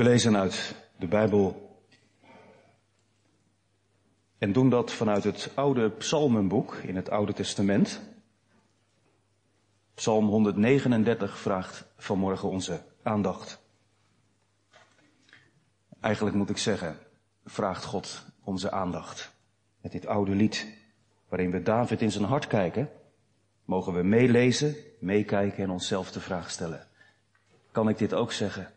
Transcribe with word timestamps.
We 0.00 0.06
lezen 0.06 0.36
uit 0.36 0.74
de 0.98 1.06
Bijbel 1.06 1.76
en 4.38 4.52
doen 4.52 4.70
dat 4.70 4.92
vanuit 4.92 5.24
het 5.24 5.50
oude 5.54 5.90
psalmenboek 5.90 6.74
in 6.74 6.96
het 6.96 7.10
Oude 7.10 7.32
Testament. 7.32 8.00
Psalm 9.94 10.26
139 10.26 11.38
vraagt 11.38 11.84
vanmorgen 11.96 12.48
onze 12.48 12.82
aandacht. 13.02 13.60
Eigenlijk 16.00 16.36
moet 16.36 16.50
ik 16.50 16.58
zeggen, 16.58 16.98
vraagt 17.44 17.84
God 17.84 18.24
onze 18.44 18.70
aandacht. 18.70 19.30
Met 19.80 19.92
dit 19.92 20.06
oude 20.06 20.34
lied, 20.34 20.66
waarin 21.28 21.50
we 21.50 21.62
David 21.62 22.02
in 22.02 22.12
zijn 22.12 22.24
hart 22.24 22.46
kijken, 22.46 22.90
mogen 23.64 23.92
we 23.92 24.02
meelezen, 24.02 24.76
meekijken 25.00 25.62
en 25.62 25.70
onszelf 25.70 26.12
de 26.12 26.20
vraag 26.20 26.50
stellen. 26.50 26.86
Kan 27.70 27.88
ik 27.88 27.98
dit 27.98 28.14
ook 28.14 28.32
zeggen? 28.32 28.72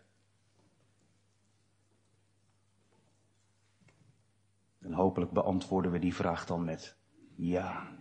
En 4.84 4.94
hopelijk 4.94 5.32
beantwoorden 5.32 5.92
we 5.92 6.00
die 6.00 6.16
vraag 6.16 6.46
dan 6.46 6.64
met 6.64 6.98
ja. 7.36 7.92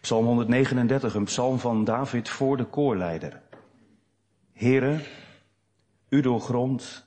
Psalm 0.00 0.24
139, 0.24 1.14
een 1.14 1.24
psalm 1.24 1.58
van 1.58 1.84
David 1.84 2.28
voor 2.28 2.56
de 2.56 2.64
koorleider. 2.64 3.42
Here, 4.52 5.04
u 6.08 6.20
doorgrondt 6.20 7.06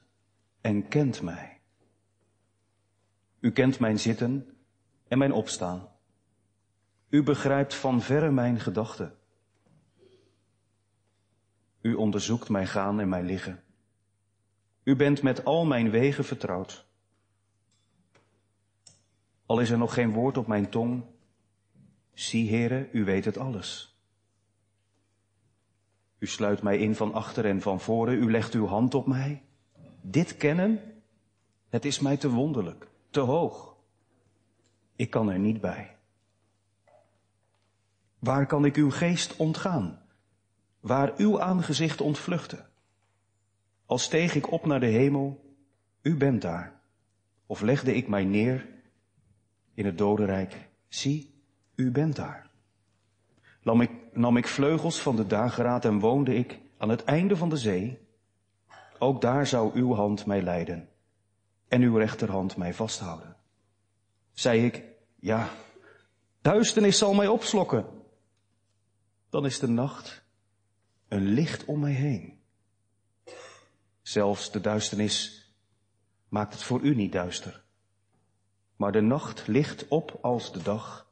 en 0.61 0.87
kent 0.87 1.21
mij. 1.21 1.61
U 3.39 3.51
kent 3.51 3.79
mijn 3.79 3.99
zitten 3.99 4.57
en 5.07 5.17
mijn 5.17 5.31
opstaan. 5.31 5.89
U 7.09 7.23
begrijpt 7.23 7.75
van 7.75 8.01
verre 8.01 8.31
mijn 8.31 8.59
gedachten. 8.59 9.17
U 11.81 11.93
onderzoekt 11.93 12.49
mijn 12.49 12.67
gaan 12.67 12.99
en 12.99 13.09
mijn 13.09 13.25
liggen. 13.25 13.63
U 14.83 14.95
bent 14.95 15.21
met 15.21 15.45
al 15.45 15.65
mijn 15.65 15.89
wegen 15.89 16.23
vertrouwd. 16.23 16.88
Al 19.49 19.59
is 19.59 19.69
er 19.69 19.77
nog 19.77 19.93
geen 19.93 20.11
woord 20.11 20.37
op 20.37 20.47
mijn 20.47 20.69
tong, 20.69 21.03
zie 22.13 22.49
Heere, 22.49 22.89
u 22.91 23.03
weet 23.03 23.25
het 23.25 23.37
alles. 23.37 23.99
U 26.19 26.27
sluit 26.27 26.61
mij 26.61 26.77
in 26.77 26.95
van 26.95 27.13
achter 27.13 27.45
en 27.45 27.61
van 27.61 27.79
voren, 27.79 28.13
u 28.13 28.31
legt 28.31 28.53
uw 28.53 28.65
hand 28.65 28.95
op 28.95 29.07
mij. 29.07 29.43
Dit 30.01 30.37
kennen, 30.37 31.01
het 31.69 31.85
is 31.85 31.99
mij 31.99 32.17
te 32.17 32.29
wonderlijk, 32.29 32.87
te 33.09 33.19
hoog. 33.19 33.75
Ik 34.95 35.09
kan 35.09 35.29
er 35.29 35.39
niet 35.39 35.61
bij. 35.61 35.95
Waar 38.19 38.45
kan 38.45 38.65
ik 38.65 38.75
uw 38.75 38.91
geest 38.91 39.35
ontgaan? 39.35 40.01
Waar 40.79 41.13
uw 41.17 41.41
aangezicht 41.41 42.01
ontvluchten? 42.01 42.69
Als 43.85 44.03
steeg 44.03 44.35
ik 44.35 44.51
op 44.51 44.65
naar 44.65 44.79
de 44.79 44.85
hemel, 44.85 45.55
u 46.01 46.15
bent 46.15 46.41
daar. 46.41 46.81
Of 47.45 47.61
legde 47.61 47.95
ik 47.95 48.07
mij 48.07 48.23
neer 48.23 48.77
in 49.79 49.85
het 49.85 49.97
dodenrijk, 49.97 50.69
zie, 50.87 51.33
u 51.75 51.91
bent 51.91 52.15
daar. 52.15 52.49
Nam 53.61 53.81
ik, 53.81 53.91
nam 54.13 54.37
ik 54.37 54.47
vleugels 54.47 55.01
van 55.01 55.15
de 55.15 55.27
dageraad 55.27 55.85
en 55.85 55.99
woonde 55.99 56.35
ik 56.35 56.59
aan 56.77 56.89
het 56.89 57.03
einde 57.03 57.37
van 57.37 57.49
de 57.49 57.57
zee. 57.57 57.99
Ook 58.97 59.21
daar 59.21 59.47
zou 59.47 59.73
uw 59.73 59.93
hand 59.93 60.25
mij 60.25 60.41
leiden 60.41 60.89
en 61.67 61.81
uw 61.81 61.97
rechterhand 61.97 62.57
mij 62.57 62.73
vasthouden. 62.73 63.35
Zei 64.33 64.65
ik, 64.65 64.83
ja, 65.19 65.49
duisternis 66.41 66.97
zal 66.97 67.13
mij 67.13 67.27
opslokken. 67.27 67.85
Dan 69.29 69.45
is 69.45 69.59
de 69.59 69.67
nacht 69.67 70.23
een 71.07 71.25
licht 71.25 71.65
om 71.65 71.79
mij 71.79 71.93
heen. 71.93 72.39
Zelfs 74.01 74.51
de 74.51 74.61
duisternis 74.61 75.47
maakt 76.27 76.53
het 76.53 76.63
voor 76.63 76.81
u 76.81 76.95
niet 76.95 77.11
duister. 77.11 77.67
Maar 78.79 78.91
de 78.91 79.01
nacht 79.01 79.47
ligt 79.47 79.87
op 79.87 80.17
als 80.21 80.53
de 80.53 80.61
dag 80.61 81.11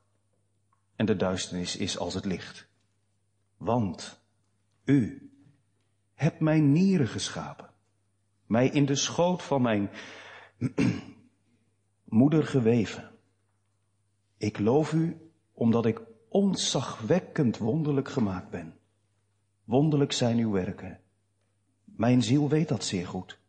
en 0.95 1.05
de 1.05 1.15
duisternis 1.15 1.75
is 1.75 1.97
als 1.97 2.13
het 2.13 2.25
licht. 2.25 2.67
Want 3.57 4.21
u 4.83 5.31
hebt 6.13 6.39
mijn 6.39 6.71
nieren 6.71 7.07
geschapen, 7.07 7.69
mij 8.45 8.67
in 8.67 8.85
de 8.85 8.95
schoot 8.95 9.43
van 9.43 9.61
mijn 9.61 9.89
moeder 12.19 12.43
geweven. 12.43 13.11
Ik 14.37 14.59
loof 14.59 14.93
u 14.93 15.31
omdat 15.53 15.85
ik 15.85 16.01
onzagwekkend 16.29 17.57
wonderlijk 17.57 18.09
gemaakt 18.09 18.49
ben. 18.49 18.77
Wonderlijk 19.63 20.11
zijn 20.11 20.37
uw 20.37 20.51
werken. 20.51 20.99
Mijn 21.83 22.21
ziel 22.21 22.49
weet 22.49 22.67
dat 22.67 22.83
zeer 22.83 23.07
goed. 23.07 23.39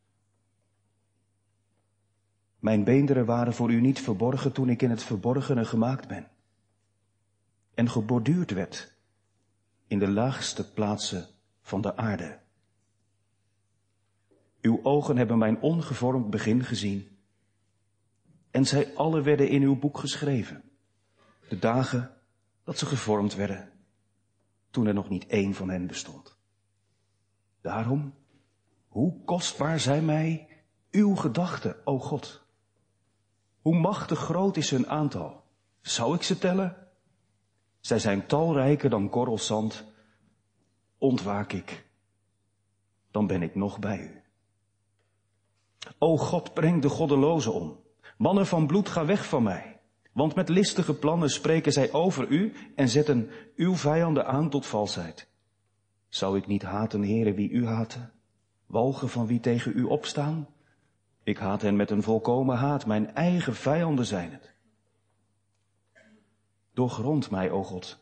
Mijn 2.58 2.84
beenderen 2.84 3.24
waren 3.24 3.52
voor 3.54 3.70
u 3.70 3.80
niet 3.80 4.00
verborgen 4.00 4.52
toen 4.52 4.68
ik 4.68 4.82
in 4.82 4.90
het 4.90 5.02
verborgene 5.02 5.64
gemaakt 5.64 6.08
ben. 6.08 6.28
En 7.74 7.90
geborduurd 7.90 8.50
werd 8.50 8.96
in 9.86 9.98
de 9.98 10.08
laagste 10.08 10.72
plaatsen 10.72 11.26
van 11.62 11.80
de 11.80 11.96
aarde. 11.96 12.38
Uw 14.60 14.80
ogen 14.82 15.16
hebben 15.16 15.38
mijn 15.38 15.60
ongevormd 15.60 16.30
begin 16.30 16.64
gezien. 16.64 17.18
En 18.50 18.64
zij 18.64 18.94
alle 18.94 19.22
werden 19.22 19.48
in 19.48 19.62
uw 19.62 19.78
boek 19.78 19.98
geschreven. 19.98 20.62
De 21.48 21.58
dagen 21.58 22.16
dat 22.64 22.78
ze 22.78 22.86
gevormd 22.86 23.34
werden, 23.34 23.72
toen 24.70 24.86
er 24.86 24.94
nog 24.94 25.08
niet 25.08 25.26
één 25.26 25.54
van 25.54 25.70
hen 25.70 25.86
bestond. 25.86 26.36
Daarom, 27.60 28.14
hoe 28.88 29.24
kostbaar 29.24 29.80
zijn 29.80 30.04
mij 30.04 30.48
uw 30.90 31.14
gedachten, 31.14 31.86
o 31.86 31.98
God. 31.98 32.46
Hoe 33.68 33.78
machtig 33.78 34.18
groot 34.18 34.56
is 34.56 34.70
hun 34.70 34.88
aantal? 34.88 35.42
Zou 35.80 36.14
ik 36.14 36.22
ze 36.22 36.38
tellen? 36.38 36.76
Zij 37.80 37.98
zijn 37.98 38.26
talrijker 38.26 38.90
dan 38.90 39.08
korrelzand. 39.08 39.84
Ontwaak 40.98 41.52
ik, 41.52 41.86
dan 43.10 43.26
ben 43.26 43.42
ik 43.42 43.54
nog 43.54 43.78
bij 43.78 43.98
u. 43.98 44.22
O 45.98 46.16
God, 46.16 46.54
breng 46.54 46.82
de 46.82 46.88
goddelozen 46.88 47.52
om. 47.52 47.76
Mannen 48.16 48.46
van 48.46 48.66
bloed, 48.66 48.88
ga 48.88 49.04
weg 49.04 49.26
van 49.26 49.42
mij. 49.42 49.80
Want 50.12 50.34
met 50.34 50.48
listige 50.48 50.94
plannen 50.94 51.30
spreken 51.30 51.72
zij 51.72 51.92
over 51.92 52.28
u 52.28 52.52
en 52.74 52.88
zetten 52.88 53.30
uw 53.56 53.74
vijanden 53.74 54.26
aan 54.26 54.50
tot 54.50 54.66
valsheid. 54.66 55.28
Zou 56.08 56.36
ik 56.36 56.46
niet 56.46 56.62
haten, 56.62 57.02
heren, 57.02 57.34
wie 57.34 57.50
u 57.50 57.66
haten? 57.66 58.12
Walgen 58.66 59.08
van 59.08 59.26
wie 59.26 59.40
tegen 59.40 59.72
u 59.74 59.82
opstaan? 59.82 60.48
Ik 61.28 61.38
haat 61.38 61.62
hen 61.62 61.76
met 61.76 61.90
een 61.90 62.02
volkomen 62.02 62.56
haat, 62.56 62.86
mijn 62.86 63.14
eigen 63.14 63.54
vijanden 63.54 64.06
zijn 64.06 64.32
het. 64.32 64.52
Doorgrond 66.72 67.30
mij, 67.30 67.50
o 67.50 67.64
God, 67.64 67.98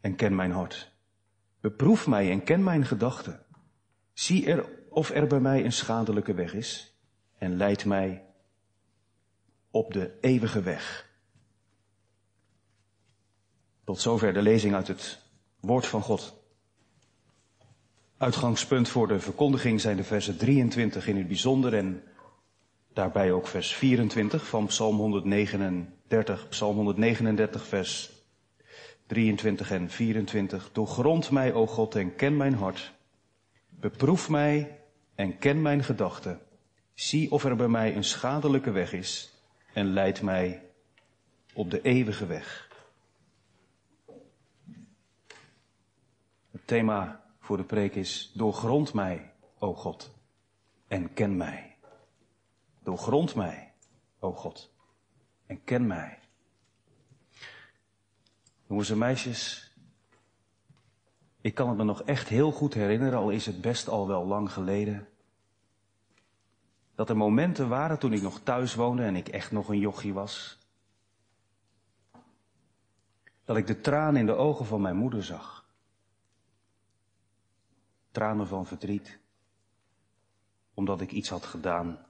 en 0.00 0.16
ken 0.16 0.34
mijn 0.34 0.50
hart. 0.50 0.92
Beproef 1.60 2.06
mij 2.06 2.30
en 2.30 2.44
ken 2.44 2.62
mijn 2.62 2.84
gedachten. 2.84 3.44
Zie 4.12 4.46
er 4.46 4.68
of 4.88 5.10
er 5.10 5.26
bij 5.26 5.40
mij 5.40 5.64
een 5.64 5.72
schadelijke 5.72 6.34
weg 6.34 6.54
is 6.54 6.94
en 7.38 7.56
leid 7.56 7.84
mij 7.84 8.24
op 9.70 9.92
de 9.92 10.18
eeuwige 10.20 10.62
weg. 10.62 11.10
Tot 13.84 14.00
zover 14.00 14.32
de 14.32 14.42
lezing 14.42 14.74
uit 14.74 14.88
het 14.88 15.22
woord 15.60 15.86
van 15.86 16.02
God. 16.02 16.42
Uitgangspunt 18.16 18.88
voor 18.88 19.08
de 19.08 19.20
verkondiging 19.20 19.80
zijn 19.80 19.96
de 19.96 20.04
versen 20.04 20.36
23 20.38 21.06
in 21.06 21.16
het 21.16 21.26
bijzonder 21.26 21.74
en 21.74 22.02
Daarbij 22.92 23.32
ook 23.32 23.46
vers 23.46 23.74
24 23.74 24.46
van 24.46 24.66
Psalm 24.66 24.96
139, 24.96 26.48
Psalm 26.48 26.76
139 26.76 27.66
vers 27.66 28.10
23 29.06 29.70
en 29.70 29.90
24. 29.90 30.72
Doorgrond 30.72 31.30
mij, 31.30 31.52
o 31.52 31.66
God, 31.66 31.94
en 31.94 32.16
ken 32.16 32.36
mijn 32.36 32.54
hart. 32.54 32.92
Beproef 33.68 34.28
mij 34.28 34.80
en 35.14 35.38
ken 35.38 35.62
mijn 35.62 35.84
gedachten. 35.84 36.40
Zie 36.94 37.30
of 37.30 37.44
er 37.44 37.56
bij 37.56 37.68
mij 37.68 37.96
een 37.96 38.04
schadelijke 38.04 38.70
weg 38.70 38.92
is 38.92 39.32
en 39.72 39.92
leid 39.92 40.22
mij 40.22 40.62
op 41.54 41.70
de 41.70 41.80
eeuwige 41.82 42.26
weg. 42.26 42.70
Het 46.50 46.66
thema 46.66 47.24
voor 47.40 47.56
de 47.56 47.64
preek 47.64 47.94
is 47.94 48.30
doorgrond 48.34 48.92
mij, 48.92 49.32
o 49.58 49.74
God, 49.74 50.10
en 50.88 51.12
ken 51.12 51.36
mij. 51.36 51.71
Doorgrond 52.82 53.34
mij, 53.34 53.74
o 54.18 54.32
God, 54.32 54.72
en 55.46 55.64
ken 55.64 55.86
mij. 55.86 56.18
Jongens 58.66 58.90
en 58.90 58.98
meisjes, 58.98 59.72
ik 61.40 61.54
kan 61.54 61.68
het 61.68 61.76
me 61.76 61.84
nog 61.84 62.02
echt 62.02 62.28
heel 62.28 62.52
goed 62.52 62.74
herinneren, 62.74 63.18
al 63.18 63.30
is 63.30 63.46
het 63.46 63.60
best 63.60 63.88
al 63.88 64.08
wel 64.08 64.26
lang 64.26 64.52
geleden, 64.52 65.08
dat 66.94 67.08
er 67.08 67.16
momenten 67.16 67.68
waren 67.68 67.98
toen 67.98 68.12
ik 68.12 68.22
nog 68.22 68.40
thuis 68.40 68.74
woonde 68.74 69.02
en 69.02 69.16
ik 69.16 69.28
echt 69.28 69.50
nog 69.50 69.68
een 69.68 69.78
jochie 69.78 70.12
was, 70.12 70.58
dat 73.44 73.56
ik 73.56 73.66
de 73.66 73.80
tranen 73.80 74.20
in 74.20 74.26
de 74.26 74.34
ogen 74.34 74.66
van 74.66 74.80
mijn 74.80 74.96
moeder 74.96 75.24
zag. 75.24 75.66
Tranen 78.10 78.46
van 78.46 78.66
verdriet. 78.66 79.20
omdat 80.74 81.00
ik 81.00 81.12
iets 81.12 81.28
had 81.28 81.46
gedaan 81.46 82.06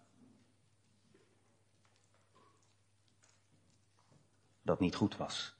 dat 4.62 4.81
niet 4.81 4.94
goed 4.94 5.17
was. 5.17 5.55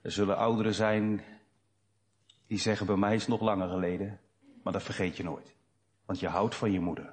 Er 0.00 0.12
zullen 0.12 0.36
ouderen 0.36 0.74
zijn 0.74 1.22
die 2.46 2.58
zeggen 2.58 2.86
bij 2.86 2.96
mij 2.96 3.14
is 3.14 3.26
nog 3.26 3.40
langer 3.40 3.68
geleden, 3.68 4.20
maar 4.62 4.72
dat 4.72 4.82
vergeet 4.82 5.16
je 5.16 5.22
nooit. 5.22 5.54
Want 6.04 6.20
je 6.20 6.28
houdt 6.28 6.54
van 6.54 6.72
je 6.72 6.80
moeder. 6.80 7.04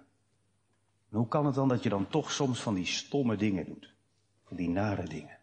En 1.10 1.18
hoe 1.18 1.28
kan 1.28 1.46
het 1.46 1.56
dan 1.56 1.68
dat 1.68 1.84
je 1.84 1.90
dan 1.90 2.08
toch 2.08 2.32
soms 2.32 2.62
van 2.62 2.74
die 2.74 2.86
stomme 2.86 3.36
dingen 3.36 3.66
doet? 3.66 3.94
Van 4.44 4.58
die 4.58 4.70
nare 4.70 5.04
dingen. 5.04 5.38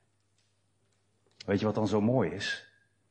Weet 1.47 1.59
je 1.61 1.67
wat 1.67 1.75
dan 1.75 1.89
zo 1.89 2.01
mooi 2.01 2.31
is? 2.31 2.69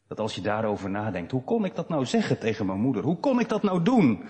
Dat 0.07 0.19
als 0.19 0.35
je 0.35 0.41
daarover 0.41 0.89
nadenkt, 0.89 1.31
hoe 1.31 1.43
kon 1.43 1.65
ik 1.65 1.75
dat 1.75 1.89
nou 1.89 2.05
zeggen 2.05 2.39
tegen 2.39 2.65
mijn 2.65 2.79
moeder? 2.79 3.03
Hoe 3.03 3.19
kon 3.19 3.39
ik 3.39 3.49
dat 3.49 3.63
nou 3.63 3.83
doen? 3.83 4.23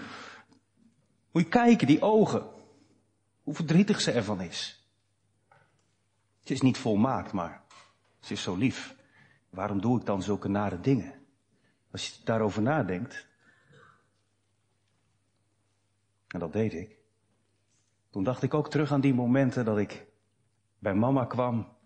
Moet 1.31 1.43
je 1.43 1.49
kijken, 1.49 1.87
die 1.87 2.01
ogen. 2.01 2.47
Hoe 3.43 3.53
verdrietig 3.53 4.01
ze 4.01 4.11
ervan 4.11 4.41
is. 4.41 4.78
Ze 6.49 6.55
is 6.55 6.61
niet 6.61 6.77
volmaakt, 6.77 7.31
maar 7.31 7.63
ze 8.19 8.33
is 8.33 8.41
zo 8.41 8.55
lief. 8.55 8.95
Waarom 9.49 9.81
doe 9.81 9.99
ik 9.99 10.05
dan 10.05 10.21
zulke 10.21 10.47
nare 10.47 10.79
dingen? 10.79 11.25
Als 11.91 12.07
je 12.07 12.23
daarover 12.23 12.61
nadenkt. 12.61 13.27
En 16.27 16.39
dat 16.39 16.53
deed 16.53 16.73
ik. 16.73 16.97
Toen 18.09 18.23
dacht 18.23 18.43
ik 18.43 18.53
ook 18.53 18.69
terug 18.69 18.91
aan 18.91 19.01
die 19.01 19.13
momenten 19.13 19.65
dat 19.65 19.77
ik 19.77 20.05
bij 20.79 20.93
mama 20.93 21.25
kwam 21.25 21.77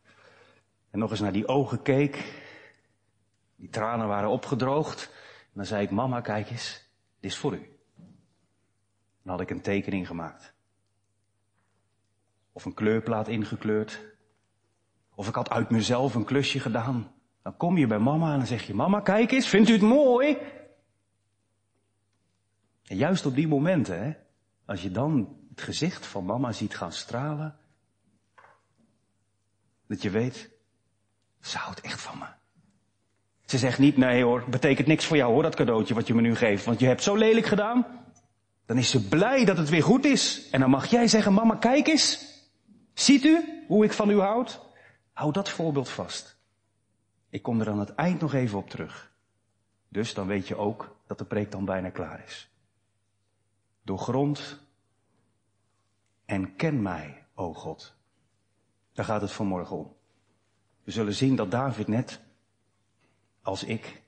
en 0.90 1.00
nog 1.00 1.12
eens 1.12 1.20
naar 1.20 1.32
die 1.32 1.48
ogen 1.48 1.82
keek. 1.82 2.42
Die 3.56 3.70
tranen 3.70 4.08
waren 4.08 4.30
opgedroogd. 4.30 5.12
En 5.40 5.52
dan 5.54 5.66
zei 5.66 5.84
ik, 5.84 5.92
mama, 5.92 6.22
kijk 6.22 6.50
eens, 6.50 6.90
dit 7.20 7.32
is 7.32 7.38
voor 7.38 7.54
u. 7.54 7.78
Dan 9.22 9.32
had 9.32 9.42
ik 9.42 9.50
een 9.50 9.62
tekening 9.62 10.08
gemaakt. 10.08 10.54
Of 12.52 12.66
een 12.66 12.74
kleurplaat 12.74 13.28
ingekleurd. 13.28 14.12
Of 15.16 15.28
ik 15.28 15.36
had 15.36 15.50
uit 15.50 15.70
mezelf 15.70 16.16
een 16.16 16.26
klusje 16.26 16.60
gedaan. 16.60 17.12
Dan 17.44 17.58
kom 17.58 17.78
je 17.78 17.88
bij 17.88 18.00
mama 18.00 18.32
en 18.32 18.38
dan 18.38 18.48
zeg 18.48 18.68
je, 18.68 18.74
mama, 18.74 19.00
kijk 19.00 19.32
eens, 19.32 19.48
vindt 19.48 19.70
u 19.70 19.74
het 19.74 19.82
mooi? 19.82 20.38
En 22.84 22.98
juist 22.98 23.26
op 23.26 23.36
die 23.36 23.48
momenten, 23.48 24.04
hè, 24.04 24.14
als 24.66 24.82
je 24.82 24.92
dan 24.92 25.38
het 25.50 25.62
gezicht 25.62 26.06
van 26.06 26.26
mama 26.26 26.52
ziet 26.52 26.76
gaan 26.76 26.92
stralen, 26.92 27.56
dat 29.88 30.02
je 30.02 30.10
weet, 30.10 30.50
ze 31.42 31.58
houdt 31.58 31.82
echt 31.82 32.02
van 32.02 32.18
me. 32.18 32.26
Ze 33.46 33.58
zegt 33.58 33.80
niet, 33.80 33.98
nee 33.98 34.24
hoor, 34.24 34.44
betekent 34.50 34.88
niks 34.88 35.06
voor 35.06 35.18
jou 35.18 35.34
hoor, 35.34 35.44
dat 35.44 35.56
cadeautje 35.56 35.94
wat 35.94 36.08
je 36.08 36.14
me 36.14 36.22
nu 36.22 36.36
geeft, 36.36 36.66
want 36.66 36.80
je 36.80 36.86
hebt 36.86 37.04
zo 37.04 37.16
lelijk 37.16 37.46
gedaan. 37.46 37.86
Dan 38.66 38.78
is 38.78 38.90
ze 38.90 39.08
blij 39.08 39.46
dat 39.46 39.58
het 39.58 39.70
weer 39.70 39.84
goed 39.84 40.06
is. 40.06 40.50
En 40.52 40.60
dan 40.60 40.70
mag 40.70 40.86
jij 40.86 41.08
zeggen, 41.08 41.34
mama, 41.34 41.56
kijk 41.56 41.88
eens. 41.88 42.32
Ziet 42.94 43.24
u 43.24 43.64
hoe 43.68 43.84
ik 43.84 43.94
van 43.94 44.10
u 44.10 44.20
houd? 44.20 44.63
Hou 45.14 45.32
dat 45.32 45.50
voorbeeld 45.50 45.90
vast. 45.90 46.38
Ik 47.30 47.42
kom 47.42 47.62
er 47.62 47.70
aan 47.70 47.80
het 47.80 47.96
eind 47.96 48.22
nog 48.22 48.34
even 48.34 48.58
op 48.58 48.70
terug. 48.70 49.12
Dus 49.90 50.14
dan 50.14 50.28
weet 50.28 50.48
je 50.48 50.56
ook 50.56 50.96
dat 51.08 51.18
de 51.18 51.26
preek 51.26 51.52
dan 51.52 51.66
bijna 51.66 51.90
klaar 51.90 52.24
is. 52.24 52.50
Doorgrond 53.82 54.60
en 56.26 56.56
ken 56.56 56.82
mij, 56.82 57.26
o 57.34 57.54
God. 57.54 57.96
Daar 58.94 59.06
gaat 59.06 59.22
het 59.22 59.32
vanmorgen 59.32 59.78
om. 59.78 59.96
We 60.84 60.92
zullen 60.92 61.14
zien 61.14 61.36
dat 61.36 61.52
David 61.52 61.88
net 61.88 62.22
als 63.42 63.64
ik 63.64 64.02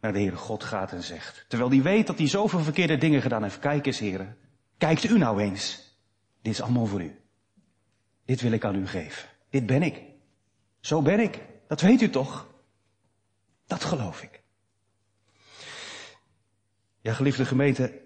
naar 0.00 0.12
de 0.12 0.18
Heere 0.18 0.36
God 0.36 0.64
gaat 0.64 0.92
en 0.92 1.02
zegt. 1.02 1.44
Terwijl 1.48 1.70
hij 1.70 1.82
weet 1.82 2.06
dat 2.06 2.18
hij 2.18 2.28
zoveel 2.28 2.60
verkeerde 2.60 2.96
dingen 2.96 3.22
gedaan 3.22 3.42
heeft. 3.42 3.58
Kijk 3.58 3.86
eens, 3.86 3.98
heren. 3.98 4.36
Kijkt 4.78 5.04
u 5.04 5.18
nou 5.18 5.40
eens. 5.40 5.96
Dit 6.42 6.52
is 6.52 6.60
allemaal 6.60 6.86
voor 6.86 7.02
u. 7.02 7.20
Dit 8.24 8.40
wil 8.40 8.52
ik 8.52 8.64
aan 8.64 8.74
u 8.74 8.86
geven. 8.86 9.28
Dit 9.50 9.66
ben 9.66 9.82
ik. 9.82 10.13
Zo 10.84 11.02
ben 11.02 11.20
ik. 11.20 11.42
Dat 11.68 11.80
weet 11.80 12.00
u 12.00 12.10
toch? 12.10 12.48
Dat 13.66 13.84
geloof 13.84 14.22
ik. 14.22 14.42
Ja, 17.00 17.12
geliefde 17.12 17.44
gemeente, 17.44 18.00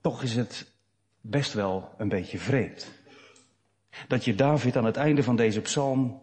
toch 0.00 0.22
is 0.22 0.36
het 0.36 0.72
best 1.20 1.52
wel 1.52 1.94
een 1.98 2.08
beetje 2.08 2.38
vreemd. 2.38 2.90
Dat 4.08 4.24
je 4.24 4.34
David 4.34 4.76
aan 4.76 4.84
het 4.84 4.96
einde 4.96 5.22
van 5.22 5.36
deze 5.36 5.60
psalm 5.60 6.22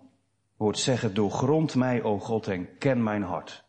hoort 0.58 0.80
zeggen, 0.80 1.14
doorgrond 1.14 1.76
mij, 1.76 2.04
o 2.04 2.20
God, 2.20 2.48
en 2.48 2.78
ken 2.78 3.04
mijn 3.04 3.24
hart. 3.24 3.64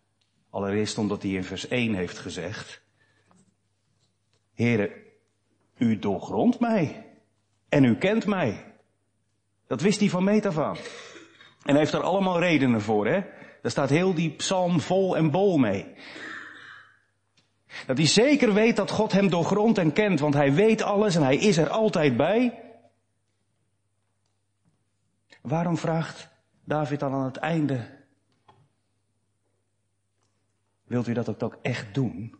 Allereerst 0.51 0.99
omdat 0.99 1.23
hij 1.23 1.31
in 1.31 1.45
vers 1.45 1.69
1 1.69 1.95
heeft 1.95 2.19
gezegd, 2.19 2.83
Heere, 4.55 5.03
u 5.77 5.99
doorgrondt 5.99 6.61
mij 6.61 7.07
en 7.69 7.85
u 7.85 7.97
kent 7.97 8.27
mij. 8.27 8.75
Dat 9.67 9.81
wist 9.81 10.01
hij 10.01 10.09
van 10.09 10.25
meet 10.25 10.47
af. 10.47 11.15
En 11.67 11.73
hij 11.73 11.79
heeft 11.79 11.93
er 11.93 12.03
allemaal 12.03 12.39
redenen 12.39 12.81
voor, 12.81 13.07
hè. 13.07 13.21
Daar 13.63 13.71
staat 13.71 13.91
heel 13.91 14.15
die 14.15 14.31
psalm 14.31 14.81
vol 14.81 15.17
en 15.17 15.31
bol 15.31 15.59
mee. 15.59 15.95
Dat 17.87 17.97
hij 17.97 18.07
zeker 18.07 18.55
weet 18.55 18.77
dat 18.77 18.91
God 18.91 19.13
hem 19.13 19.31
doorgrondt 19.31 19.79
en 19.79 19.93
kent, 19.93 20.21
want 20.21 20.35
hij 20.35 20.53
weet 20.53 20.83
alles 20.83 21.15
en 21.15 21.23
hij 21.23 21.37
is 21.37 21.57
er 21.57 21.69
altijd 21.69 22.17
bij. 22.17 22.63
Waarom 25.43 25.77
vraagt 25.77 26.29
David 26.65 27.01
dan 27.01 27.13
aan 27.13 27.25
het 27.25 27.37
einde, 27.37 27.87
wilt 30.85 31.09
u 31.09 31.13
dat 31.13 31.43
ook 31.43 31.59
echt 31.63 31.95
doen? 31.95 32.35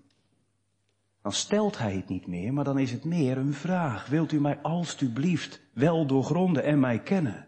Dan 1.23 1.33
stelt 1.33 1.79
hij 1.79 1.95
het 1.95 2.09
niet 2.09 2.27
meer, 2.27 2.53
maar 2.53 2.65
dan 2.65 2.79
is 2.79 2.93
het 2.93 3.05
meer 3.05 3.39
een 3.39 3.55
vraag. 3.55 4.07
Wilt 4.07 4.33
u 4.33 4.41
mij 4.41 4.59
alstublieft 4.63 5.61
wel 5.73 6.07
doorgronden 6.07 6.65
en 6.65 6.81
mij 6.81 6.99
kennen? 6.99 7.47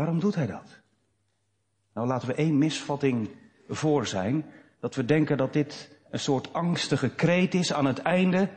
Waarom 0.00 0.20
doet 0.20 0.34
hij 0.34 0.46
dat? 0.46 0.80
Nou, 1.94 2.06
laten 2.06 2.28
we 2.28 2.34
één 2.34 2.58
misvatting 2.58 3.30
voor 3.68 4.06
zijn. 4.06 4.44
Dat 4.78 4.94
we 4.94 5.04
denken 5.04 5.36
dat 5.36 5.52
dit 5.52 5.96
een 6.10 6.20
soort 6.20 6.52
angstige 6.52 7.08
kreet 7.08 7.54
is 7.54 7.72
aan 7.72 7.86
het 7.86 7.98
einde. 7.98 8.48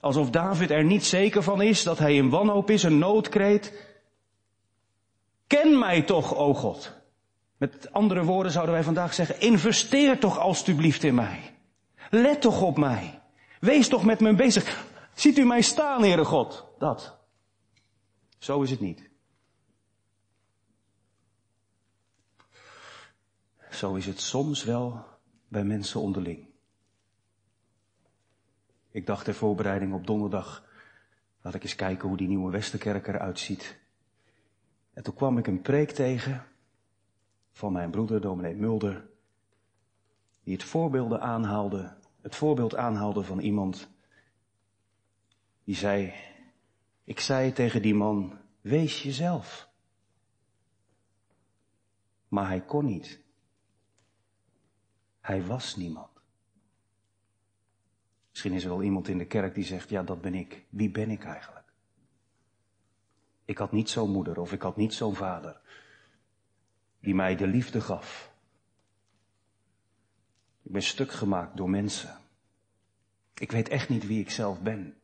Alsof 0.00 0.30
David 0.30 0.70
er 0.70 0.84
niet 0.84 1.04
zeker 1.04 1.42
van 1.42 1.62
is 1.62 1.82
dat 1.82 1.98
hij 1.98 2.14
in 2.14 2.30
wanhoop 2.30 2.70
is, 2.70 2.82
een 2.82 2.98
noodkreet. 2.98 3.72
Ken 5.46 5.78
mij 5.78 6.02
toch, 6.02 6.34
o 6.34 6.54
God. 6.54 6.92
Met 7.56 7.92
andere 7.92 8.24
woorden 8.24 8.52
zouden 8.52 8.74
wij 8.74 8.84
vandaag 8.84 9.14
zeggen, 9.14 9.40
investeer 9.40 10.18
toch 10.18 10.38
alstublieft 10.38 11.02
in 11.02 11.14
mij. 11.14 11.54
Let 12.10 12.40
toch 12.40 12.62
op 12.62 12.78
mij. 12.78 13.20
Wees 13.60 13.88
toch 13.88 14.04
met 14.04 14.20
me 14.20 14.34
bezig. 14.34 14.86
Ziet 15.14 15.38
u 15.38 15.44
mij 15.44 15.62
staan, 15.62 16.02
Heere 16.02 16.24
God? 16.24 16.66
Dat. 16.78 17.16
Zo 18.38 18.62
is 18.62 18.70
het 18.70 18.80
niet. 18.80 19.05
Zo 23.76 23.94
is 23.94 24.06
het 24.06 24.20
soms 24.20 24.64
wel 24.64 25.04
bij 25.48 25.64
mensen 25.64 26.00
onderling. 26.00 26.46
Ik 28.90 29.06
dacht 29.06 29.24
ter 29.24 29.34
voorbereiding 29.34 29.94
op 29.94 30.06
donderdag, 30.06 30.64
laat 31.40 31.54
ik 31.54 31.62
eens 31.62 31.74
kijken 31.74 32.08
hoe 32.08 32.16
die 32.16 32.28
nieuwe 32.28 32.50
Westerkerk 32.50 33.06
eruit 33.06 33.38
ziet. 33.38 33.78
En 34.92 35.02
toen 35.02 35.14
kwam 35.14 35.38
ik 35.38 35.46
een 35.46 35.62
preek 35.62 35.90
tegen 35.90 36.46
van 37.52 37.72
mijn 37.72 37.90
broeder, 37.90 38.20
dominee 38.20 38.54
Mulder, 38.54 39.08
die 40.42 40.54
het 40.54 40.64
voorbeeld 40.64 41.12
aanhaalde, 41.12 41.96
het 42.20 42.36
voorbeeld 42.36 42.76
aanhaalde 42.76 43.22
van 43.22 43.38
iemand 43.38 43.88
die 45.64 45.76
zei, 45.76 46.14
ik 47.04 47.20
zei 47.20 47.52
tegen 47.52 47.82
die 47.82 47.94
man, 47.94 48.38
wees 48.60 49.02
jezelf. 49.02 49.68
Maar 52.28 52.46
hij 52.46 52.60
kon 52.60 52.84
niet. 52.84 53.24
Hij 55.26 55.46
was 55.46 55.76
niemand. 55.76 56.10
Misschien 58.30 58.52
is 58.52 58.64
er 58.64 58.68
wel 58.68 58.82
iemand 58.82 59.08
in 59.08 59.18
de 59.18 59.26
kerk 59.26 59.54
die 59.54 59.64
zegt, 59.64 59.88
ja 59.88 60.02
dat 60.02 60.20
ben 60.20 60.34
ik. 60.34 60.64
Wie 60.68 60.90
ben 60.90 61.10
ik 61.10 61.24
eigenlijk? 61.24 61.72
Ik 63.44 63.58
had 63.58 63.72
niet 63.72 63.90
zo'n 63.90 64.10
moeder 64.10 64.40
of 64.40 64.52
ik 64.52 64.62
had 64.62 64.76
niet 64.76 64.94
zo'n 64.94 65.14
vader 65.14 65.60
die 67.00 67.14
mij 67.14 67.36
de 67.36 67.46
liefde 67.46 67.80
gaf. 67.80 68.32
Ik 70.62 70.72
ben 70.72 70.82
stuk 70.82 71.12
gemaakt 71.12 71.56
door 71.56 71.70
mensen. 71.70 72.18
Ik 73.34 73.50
weet 73.52 73.68
echt 73.68 73.88
niet 73.88 74.06
wie 74.06 74.20
ik 74.20 74.30
zelf 74.30 74.60
ben. 74.60 75.00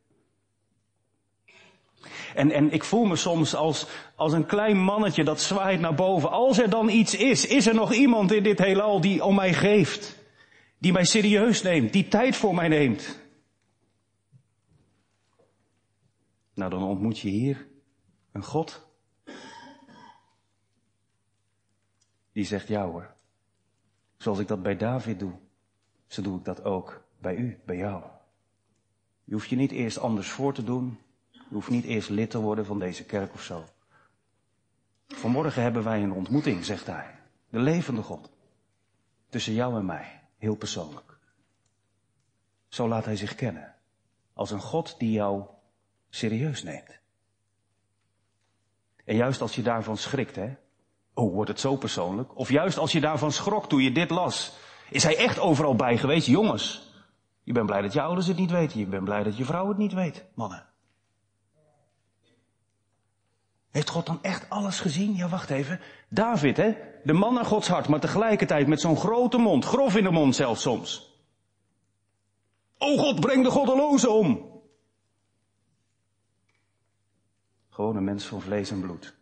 En, 2.35 2.51
en 2.51 2.71
ik 2.71 2.83
voel 2.83 3.05
me 3.05 3.15
soms 3.15 3.55
als, 3.55 3.87
als 4.15 4.33
een 4.33 4.45
klein 4.45 4.77
mannetje 4.77 5.23
dat 5.23 5.41
zwaait 5.41 5.79
naar 5.79 5.95
boven. 5.95 6.31
Als 6.31 6.57
er 6.57 6.69
dan 6.69 6.89
iets 6.89 7.15
is, 7.15 7.45
is 7.45 7.67
er 7.67 7.75
nog 7.75 7.93
iemand 7.93 8.31
in 8.31 8.43
dit 8.43 8.59
heelal 8.59 9.01
die 9.01 9.23
om 9.23 9.35
mij 9.35 9.53
geeft. 9.53 10.21
Die 10.77 10.91
mij 10.91 11.05
serieus 11.05 11.61
neemt, 11.61 11.93
die 11.93 12.07
tijd 12.07 12.35
voor 12.35 12.55
mij 12.55 12.67
neemt. 12.67 13.19
Nou, 16.53 16.69
dan 16.69 16.83
ontmoet 16.83 17.19
je 17.19 17.29
hier 17.29 17.67
een 18.31 18.43
God. 18.43 18.87
Die 22.31 22.45
zegt, 22.45 22.67
ja 22.67 22.85
hoor, 22.85 23.13
zoals 24.17 24.39
ik 24.39 24.47
dat 24.47 24.63
bij 24.63 24.77
David 24.77 25.19
doe, 25.19 25.33
zo 26.07 26.21
doe 26.21 26.37
ik 26.37 26.45
dat 26.45 26.63
ook 26.63 27.03
bij 27.17 27.35
u, 27.35 27.59
bij 27.65 27.77
jou. 27.77 28.03
Je 29.23 29.33
hoeft 29.33 29.49
je 29.49 29.55
niet 29.55 29.71
eerst 29.71 29.97
anders 29.97 30.29
voor 30.29 30.53
te 30.53 30.63
doen. 30.63 30.97
Je 31.53 31.59
hoeft 31.59 31.71
niet 31.71 31.85
eerst 31.85 32.09
lid 32.09 32.29
te 32.29 32.39
worden 32.39 32.65
van 32.65 32.79
deze 32.79 33.05
kerk 33.05 33.33
of 33.33 33.41
zo. 33.41 33.63
Vanmorgen 35.07 35.61
hebben 35.61 35.83
wij 35.83 36.03
een 36.03 36.11
ontmoeting, 36.11 36.65
zegt 36.65 36.87
hij. 36.87 37.19
De 37.49 37.59
levende 37.59 38.01
God. 38.01 38.29
Tussen 39.29 39.53
jou 39.53 39.77
en 39.77 39.85
mij. 39.85 40.21
Heel 40.37 40.55
persoonlijk. 40.55 41.17
Zo 42.67 42.87
laat 42.87 43.05
hij 43.05 43.15
zich 43.15 43.35
kennen. 43.35 43.75
Als 44.33 44.51
een 44.51 44.59
God 44.59 44.99
die 44.99 45.11
jou 45.11 45.45
serieus 46.09 46.63
neemt. 46.63 46.99
En 49.05 49.15
juist 49.15 49.41
als 49.41 49.55
je 49.55 49.61
daarvan 49.61 49.97
schrikt, 49.97 50.35
hè. 50.35 50.55
Oh, 51.13 51.33
wordt 51.33 51.49
het 51.49 51.59
zo 51.59 51.75
persoonlijk? 51.75 52.37
Of 52.37 52.49
juist 52.49 52.77
als 52.77 52.91
je 52.91 53.01
daarvan 53.01 53.31
schrok 53.31 53.69
toen 53.69 53.81
je 53.81 53.91
dit 53.91 54.09
las. 54.09 54.57
Is 54.89 55.03
hij 55.03 55.17
echt 55.17 55.39
overal 55.39 55.75
bij 55.75 55.97
geweest? 55.97 56.27
Jongens, 56.27 56.93
je 57.43 57.53
bent 57.53 57.65
blij 57.65 57.81
dat 57.81 57.93
je 57.93 58.01
ouders 58.01 58.27
het 58.27 58.37
niet 58.37 58.51
weten. 58.51 58.79
Je 58.79 58.87
bent 58.87 59.03
blij 59.03 59.23
dat 59.23 59.37
je 59.37 59.45
vrouw 59.45 59.67
het 59.67 59.77
niet 59.77 59.93
weet. 59.93 60.25
Mannen. 60.33 60.71
Heeft 63.73 63.89
God 63.89 64.05
dan 64.05 64.19
echt 64.21 64.49
alles 64.49 64.79
gezien? 64.79 65.15
Ja, 65.15 65.29
wacht 65.29 65.49
even. 65.49 65.79
David, 66.09 66.57
hè? 66.57 66.77
De 67.03 67.13
man 67.13 67.33
naar 67.33 67.45
Gods 67.45 67.67
hart, 67.67 67.87
maar 67.87 67.99
tegelijkertijd 67.99 68.67
met 68.67 68.81
zo'n 68.81 68.97
grote 68.97 69.37
mond. 69.37 69.65
Grof 69.65 69.95
in 69.95 70.03
de 70.03 70.11
mond 70.11 70.35
zelfs 70.35 70.61
soms. 70.61 71.21
O 72.77 72.97
God, 72.97 73.19
breng 73.19 73.43
de 73.43 73.49
goddeloze 73.49 74.09
om. 74.09 74.51
Gewoon 77.69 77.95
een 77.95 78.03
mens 78.03 78.25
van 78.25 78.41
vlees 78.41 78.71
en 78.71 78.81
bloed. 78.81 79.15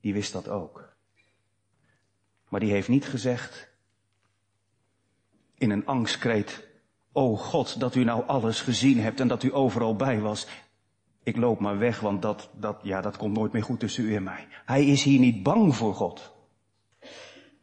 Die 0.00 0.12
wist 0.12 0.32
dat 0.32 0.48
ook. 0.48 0.96
Maar 2.48 2.60
die 2.60 2.72
heeft 2.72 2.88
niet 2.88 3.06
gezegd 3.06 3.68
in 5.54 5.70
een 5.70 5.86
angstkreet, 5.86 6.68
O 7.12 7.36
God, 7.36 7.80
dat 7.80 7.94
u 7.94 8.04
nou 8.04 8.26
alles 8.26 8.60
gezien 8.60 9.00
hebt 9.00 9.20
en 9.20 9.28
dat 9.28 9.42
u 9.42 9.54
overal 9.54 9.96
bij 9.96 10.20
was. 10.20 10.46
Ik 11.26 11.36
loop 11.36 11.60
maar 11.60 11.78
weg, 11.78 12.00
want 12.00 12.22
dat, 12.22 12.50
dat, 12.52 12.78
ja, 12.82 13.00
dat 13.00 13.16
komt 13.16 13.36
nooit 13.36 13.52
meer 13.52 13.62
goed 13.62 13.80
tussen 13.80 14.04
u 14.04 14.14
en 14.14 14.22
mij. 14.22 14.46
Hij 14.64 14.86
is 14.86 15.02
hier 15.02 15.18
niet 15.18 15.42
bang 15.42 15.76
voor 15.76 15.94
God. 15.94 16.32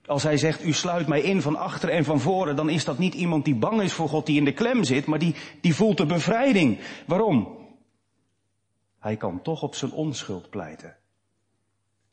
Als 0.05 0.23
hij 0.23 0.37
zegt, 0.37 0.63
u 0.63 0.73
sluit 0.73 1.07
mij 1.07 1.21
in 1.21 1.41
van 1.41 1.55
achter 1.55 1.89
en 1.89 2.03
van 2.03 2.19
voren, 2.19 2.55
dan 2.55 2.69
is 2.69 2.85
dat 2.85 2.97
niet 2.97 3.13
iemand 3.13 3.45
die 3.45 3.55
bang 3.55 3.81
is 3.81 3.93
voor 3.93 4.09
God, 4.09 4.25
die 4.25 4.37
in 4.37 4.45
de 4.45 4.53
klem 4.53 4.83
zit, 4.83 5.05
maar 5.05 5.19
die, 5.19 5.35
die 5.61 5.75
voelt 5.75 5.97
de 5.97 6.05
bevrijding. 6.05 6.79
Waarom? 7.07 7.57
Hij 8.99 9.17
kan 9.17 9.41
toch 9.41 9.61
op 9.61 9.75
zijn 9.75 9.91
onschuld 9.91 10.49
pleiten. 10.49 10.95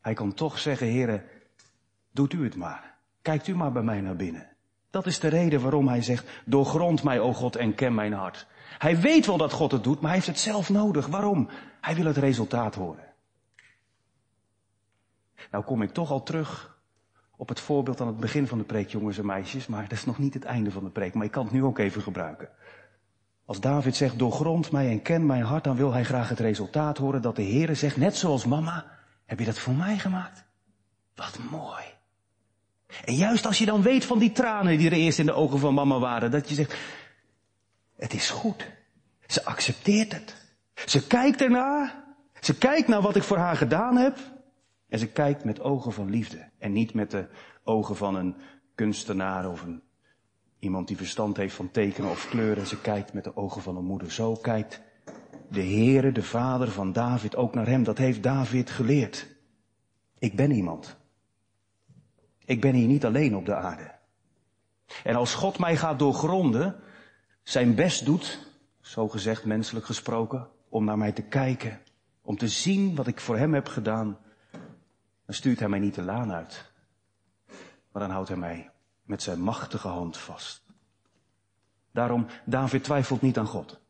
Hij 0.01 0.15
kan 0.15 0.35
toch 0.35 0.59
zeggen, 0.59 0.87
heren, 0.87 1.25
doet 2.13 2.33
u 2.33 2.45
het 2.45 2.57
maar. 2.57 2.99
Kijkt 3.23 3.47
u 3.47 3.57
maar 3.57 3.73
bij 3.73 3.83
mij 3.83 4.01
naar 4.01 4.17
binnen. 4.17 4.49
Dat 4.91 5.07
is 5.07 5.19
de 5.19 5.29
reden 5.29 5.61
waarom 5.61 5.89
hij 5.89 6.03
zegt, 6.03 6.43
doorgrond 6.45 7.03
mij, 7.03 7.21
o 7.21 7.33
God, 7.33 7.57
en 7.57 7.75
ken 7.75 7.95
mijn 7.95 8.13
hart. 8.13 8.47
Hij 8.79 9.01
weet 9.01 9.27
wel 9.27 9.37
dat 9.37 9.53
God 9.53 9.73
het 9.73 9.85
doet, 9.85 10.01
maar 10.01 10.11
hij 10.11 10.15
heeft 10.15 10.27
het 10.27 10.39
zelf 10.39 10.69
nodig. 10.69 11.07
Waarom? 11.07 11.49
Hij 11.81 11.95
wil 11.95 12.05
het 12.05 12.17
resultaat 12.17 12.75
horen. 12.75 13.09
Nou 15.51 15.65
kom 15.65 15.83
ik 15.83 15.93
toch 15.93 16.11
al 16.11 16.23
terug 16.23 16.79
op 17.37 17.49
het 17.49 17.61
voorbeeld 17.61 18.01
aan 18.01 18.07
het 18.07 18.21
begin 18.21 18.47
van 18.47 18.59
de 18.59 18.65
preek, 18.65 18.89
jongens 18.89 19.19
en 19.19 19.27
meisjes, 19.27 19.67
maar 19.67 19.83
dat 19.83 19.93
is 19.93 20.05
nog 20.05 20.19
niet 20.19 20.35
het 20.35 20.45
einde 20.45 20.71
van 20.71 20.85
de 20.85 20.91
preek, 20.91 21.15
maar 21.15 21.25
ik 21.25 21.31
kan 21.31 21.45
het 21.45 21.53
nu 21.53 21.65
ook 21.65 21.79
even 21.79 22.03
gebruiken. 22.03 22.49
Als 23.45 23.61
David 23.61 23.97
zegt, 23.97 24.19
doorgrond 24.19 24.71
mij 24.71 24.89
en 24.89 25.03
ken 25.03 25.27
mijn 25.27 25.43
hart, 25.43 25.65
dan 25.65 25.77
wil 25.77 25.93
hij 25.93 26.05
graag 26.05 26.29
het 26.29 26.39
resultaat 26.39 26.99
horen 26.99 27.23
dat 27.23 27.37
de 27.37 27.43
Heere 27.43 27.75
zegt, 27.75 27.97
net 27.97 28.17
zoals 28.17 28.47
mama, 28.47 28.99
heb 29.25 29.39
je 29.39 29.45
dat 29.45 29.59
voor 29.59 29.75
mij 29.75 29.99
gemaakt? 29.99 30.45
Wat 31.15 31.39
mooi. 31.51 31.85
En 33.05 33.15
juist 33.15 33.47
als 33.47 33.59
je 33.59 33.67
dan 33.67 33.83
weet 33.83 34.05
van 34.05 34.19
die 34.19 34.33
tranen 34.33 34.79
die 34.79 34.91
er 34.91 34.97
eerst 34.97 35.19
in 35.19 35.27
de 35.27 35.33
ogen 35.33 35.59
van 35.59 35.75
mama 35.75 35.99
waren, 35.99 36.31
dat 36.31 36.49
je 36.49 36.55
zegt, 36.55 36.75
het 38.01 38.15
is 38.15 38.31
goed. 38.31 38.71
Ze 39.27 39.45
accepteert 39.45 40.13
het. 40.13 40.35
Ze 40.87 41.07
kijkt 41.07 41.41
ernaar. 41.41 42.05
Ze 42.41 42.59
kijkt 42.59 42.89
naar 42.89 43.03
wat 43.03 43.17
ik 43.17 43.23
voor 43.23 43.37
haar 43.37 43.57
gedaan 43.57 43.97
heb. 43.97 44.19
En 44.89 44.99
ze 44.99 45.07
kijkt 45.07 45.45
met 45.45 45.61
ogen 45.61 45.93
van 45.93 46.11
liefde. 46.11 46.49
En 46.59 46.73
niet 46.73 46.95
met 46.95 47.11
de 47.11 47.29
ogen 47.65 47.97
van 47.97 48.15
een 48.15 48.37
kunstenaar 48.75 49.49
of 49.51 49.63
een, 49.63 49.83
iemand 50.59 50.89
die 50.89 50.97
verstand 50.97 51.37
heeft 51.37 51.55
van 51.55 51.71
tekenen 51.71 52.11
of 52.11 52.29
kleuren. 52.29 52.67
Ze 52.67 52.81
kijkt 52.81 53.13
met 53.13 53.25
de 53.25 53.37
ogen 53.37 53.63
van 53.63 53.77
een 53.77 53.85
moeder. 53.85 54.13
Zo 54.13 54.35
kijkt 54.35 54.81
de 55.49 55.63
Heere, 55.63 56.13
de 56.13 56.23
vader 56.23 56.71
van 56.71 56.93
David, 56.93 57.37
ook 57.37 57.55
naar 57.55 57.67
hem. 57.67 57.85
Dat 57.85 57.99
heeft 57.99 58.23
David 58.23 58.71
geleerd. 58.71 59.27
Ik 60.19 60.37
ben 60.37 60.51
iemand. 60.51 60.97
Ik 62.45 62.61
ben 62.61 62.75
hier 62.75 62.87
niet 62.87 63.05
alleen 63.05 63.37
op 63.37 63.47
de 63.47 63.55
aarde. 63.55 63.99
En 65.05 65.15
als 65.15 65.35
God 65.35 65.59
mij 65.59 65.77
gaat 65.77 65.99
doorgronden, 65.99 66.81
zijn 67.43 67.75
best 67.75 68.05
doet, 68.05 68.39
zo 68.81 69.09
gezegd 69.09 69.45
menselijk 69.45 69.87
gesproken, 69.87 70.49
om 70.69 70.85
naar 70.85 70.99
mij 70.99 71.13
te 71.13 71.23
kijken, 71.23 71.81
om 72.23 72.37
te 72.37 72.49
zien 72.49 72.95
wat 72.95 73.07
ik 73.07 73.21
voor 73.21 73.37
hem 73.37 73.55
heb 73.55 73.69
gedaan, 73.69 74.19
dan 75.25 75.35
stuurt 75.35 75.59
hij 75.59 75.69
mij 75.69 75.79
niet 75.79 75.95
de 75.95 76.03
laan 76.03 76.33
uit, 76.33 76.73
maar 77.93 78.03
dan 78.03 78.11
houdt 78.11 78.29
hij 78.29 78.37
mij 78.37 78.71
met 79.03 79.23
zijn 79.23 79.41
machtige 79.41 79.89
hand 79.89 80.17
vast. 80.17 80.63
Daarom, 81.93 82.27
David 82.45 82.85
twijfelt 82.85 83.21
niet 83.21 83.39
aan 83.39 83.47
God. 83.47 83.81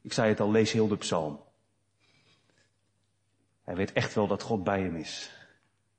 Ik 0.00 0.12
zei 0.12 0.28
het 0.28 0.40
al, 0.40 0.50
lees 0.50 0.72
heel 0.72 0.88
de 0.88 0.96
psalm. 0.96 1.40
Hij 3.62 3.76
weet 3.76 3.92
echt 3.92 4.14
wel 4.14 4.26
dat 4.26 4.42
God 4.42 4.64
bij 4.64 4.82
hem 4.82 4.96
is, 4.96 5.30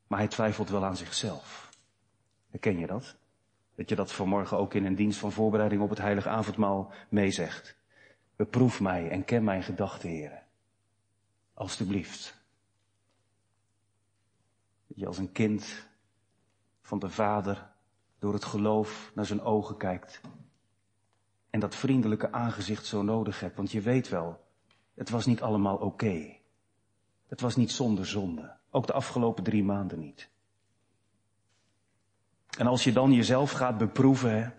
maar 0.08 0.20
hij 0.20 0.27
twijfelt 0.27 0.70
wel 0.70 0.86
aan 0.86 0.98
zichzelf. 0.98 1.70
Herken 2.50 2.80
je 2.80 2.88
dat? 2.88 3.15
Dat 3.82 3.90
je 3.90 3.96
dat 3.96 4.12
vanmorgen 4.12 4.58
ook 4.58 4.74
in 4.74 4.86
een 4.86 4.96
dienst 4.96 5.20
van 5.20 5.32
voorbereiding 5.32 5.82
op 5.82 5.90
het 5.90 5.98
heilige 5.98 6.30
avondmaal 6.30 6.92
meezegt. 7.10 7.78
Beproef 8.36 8.80
mij 8.80 9.10
en 9.10 9.26
ken 9.26 9.44
mijn 9.44 9.64
gedachten, 9.64 10.10
heren. 10.10 10.44
Alsjeblieft. 11.54 12.44
Dat 14.88 15.00
je 15.00 15.08
als 15.08 15.18
een 15.18 15.32
kind 15.32 15.88
van 16.82 17.00
de 17.00 17.10
Vader 17.10 17.72
door 18.20 18.34
het 18.34 18.46
geloof 18.46 19.12
naar 19.16 19.26
zijn 19.26 19.42
ogen 19.42 19.78
kijkt. 19.78 20.22
En 21.50 21.60
dat 21.60 21.76
vriendelijke 21.76 22.32
aangezicht 22.32 22.86
zo 22.86 23.02
nodig 23.02 23.40
hebt, 23.40 23.56
want 23.56 23.72
je 23.72 23.82
weet 23.82 24.10
wel, 24.10 24.46
het 24.94 25.10
was 25.10 25.26
niet 25.26 25.42
allemaal 25.42 25.78
oké. 25.78 26.38
Het 27.28 27.42
was 27.42 27.56
niet 27.56 27.72
zonder 27.72 28.06
zonde. 28.06 28.58
Ook 28.70 28.88
de 28.88 28.94
afgelopen 28.94 29.44
drie 29.44 29.64
maanden 29.64 30.00
niet. 30.00 30.31
En 32.58 32.67
als 32.67 32.84
je 32.84 32.91
dan 32.91 33.13
jezelf 33.13 33.51
gaat 33.51 33.77
beproeven 33.77 34.53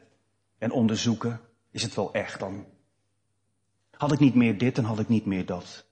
en 0.58 0.70
onderzoeken, 0.70 1.40
is 1.70 1.82
het 1.82 1.94
wel 1.94 2.12
echt 2.12 2.38
dan? 2.38 2.66
Had 3.90 4.12
ik 4.12 4.18
niet 4.18 4.34
meer 4.34 4.58
dit 4.58 4.78
en 4.78 4.84
had 4.84 4.98
ik 4.98 5.08
niet 5.08 5.26
meer 5.26 5.46
dat? 5.46 5.84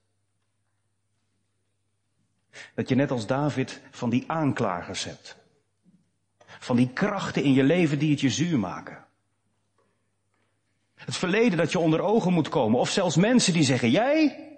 Dat 2.75 2.89
je 2.89 2.95
net 2.95 3.11
als 3.11 3.27
David 3.27 3.81
van 3.91 4.11
die 4.11 4.25
aanklagers 4.31 5.05
hebt. 5.05 5.37
Van 6.59 6.77
die 6.77 6.93
krachten 6.93 7.43
in 7.43 7.53
je 7.53 7.63
leven 7.63 7.99
die 7.99 8.11
het 8.11 8.21
je 8.21 8.31
zuur 8.31 8.59
maken. 8.59 9.05
Het 10.95 11.17
verleden 11.17 11.59
dat 11.59 11.73
je 11.73 11.79
onder 11.79 12.01
ogen 12.01 12.33
moet 12.33 12.49
komen. 12.49 12.81
Of 12.81 12.91
zelfs 12.91 13.17
mensen 13.17 13.53
die 13.53 13.63
zeggen, 13.63 13.91
jij? 13.91 14.49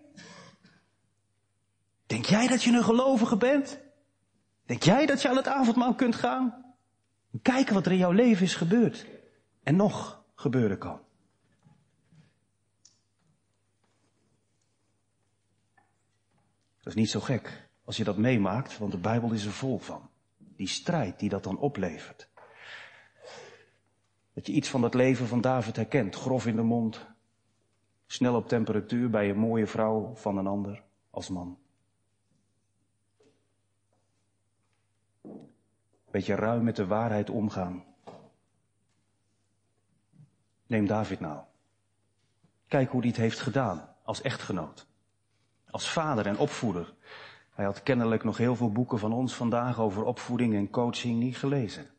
Denk 2.06 2.24
jij 2.24 2.46
dat 2.46 2.62
je 2.62 2.72
een 2.72 2.84
gelovige 2.84 3.36
bent? 3.36 3.78
Denk 4.66 4.82
jij 4.82 5.06
dat 5.06 5.22
je 5.22 5.28
aan 5.28 5.36
het 5.36 5.48
avondmaal 5.48 5.94
kunt 5.94 6.14
gaan? 6.14 6.61
Kijken 7.42 7.74
wat 7.74 7.86
er 7.86 7.92
in 7.92 7.98
jouw 7.98 8.12
leven 8.12 8.44
is 8.44 8.54
gebeurd. 8.54 9.06
En 9.62 9.76
nog 9.76 10.24
gebeuren 10.34 10.78
kan. 10.78 11.00
Dat 16.76 16.86
is 16.86 16.94
niet 16.94 17.10
zo 17.10 17.20
gek 17.20 17.68
als 17.84 17.96
je 17.96 18.04
dat 18.04 18.16
meemaakt, 18.16 18.78
want 18.78 18.92
de 18.92 18.98
Bijbel 18.98 19.32
is 19.32 19.44
er 19.44 19.52
vol 19.52 19.78
van. 19.78 20.10
Die 20.38 20.68
strijd 20.68 21.18
die 21.18 21.28
dat 21.28 21.44
dan 21.44 21.58
oplevert. 21.58 22.28
Dat 24.32 24.46
je 24.46 24.52
iets 24.52 24.68
van 24.68 24.80
dat 24.80 24.94
leven 24.94 25.26
van 25.26 25.40
David 25.40 25.76
herkent. 25.76 26.14
Grof 26.14 26.46
in 26.46 26.56
de 26.56 26.62
mond. 26.62 27.06
Snel 28.06 28.34
op 28.34 28.48
temperatuur 28.48 29.10
bij 29.10 29.30
een 29.30 29.38
mooie 29.38 29.66
vrouw 29.66 30.14
van 30.14 30.36
een 30.36 30.46
ander 30.46 30.82
als 31.10 31.28
man. 31.28 31.58
Beetje 36.12 36.34
ruim 36.34 36.64
met 36.64 36.76
de 36.76 36.86
waarheid 36.86 37.30
omgaan. 37.30 37.84
Neem 40.66 40.86
David 40.86 41.20
nou. 41.20 41.40
Kijk 42.68 42.90
hoe 42.90 43.00
hij 43.00 43.08
het 43.08 43.18
heeft 43.18 43.40
gedaan 43.40 43.88
als 44.02 44.20
echtgenoot. 44.20 44.86
Als 45.70 45.90
vader 45.90 46.26
en 46.26 46.38
opvoeder. 46.38 46.94
Hij 47.50 47.64
had 47.64 47.82
kennelijk 47.82 48.24
nog 48.24 48.36
heel 48.36 48.56
veel 48.56 48.72
boeken 48.72 48.98
van 48.98 49.12
ons 49.12 49.34
vandaag 49.34 49.80
over 49.80 50.04
opvoeding 50.04 50.54
en 50.54 50.70
coaching 50.70 51.18
niet 51.18 51.36
gelezen. 51.36 51.90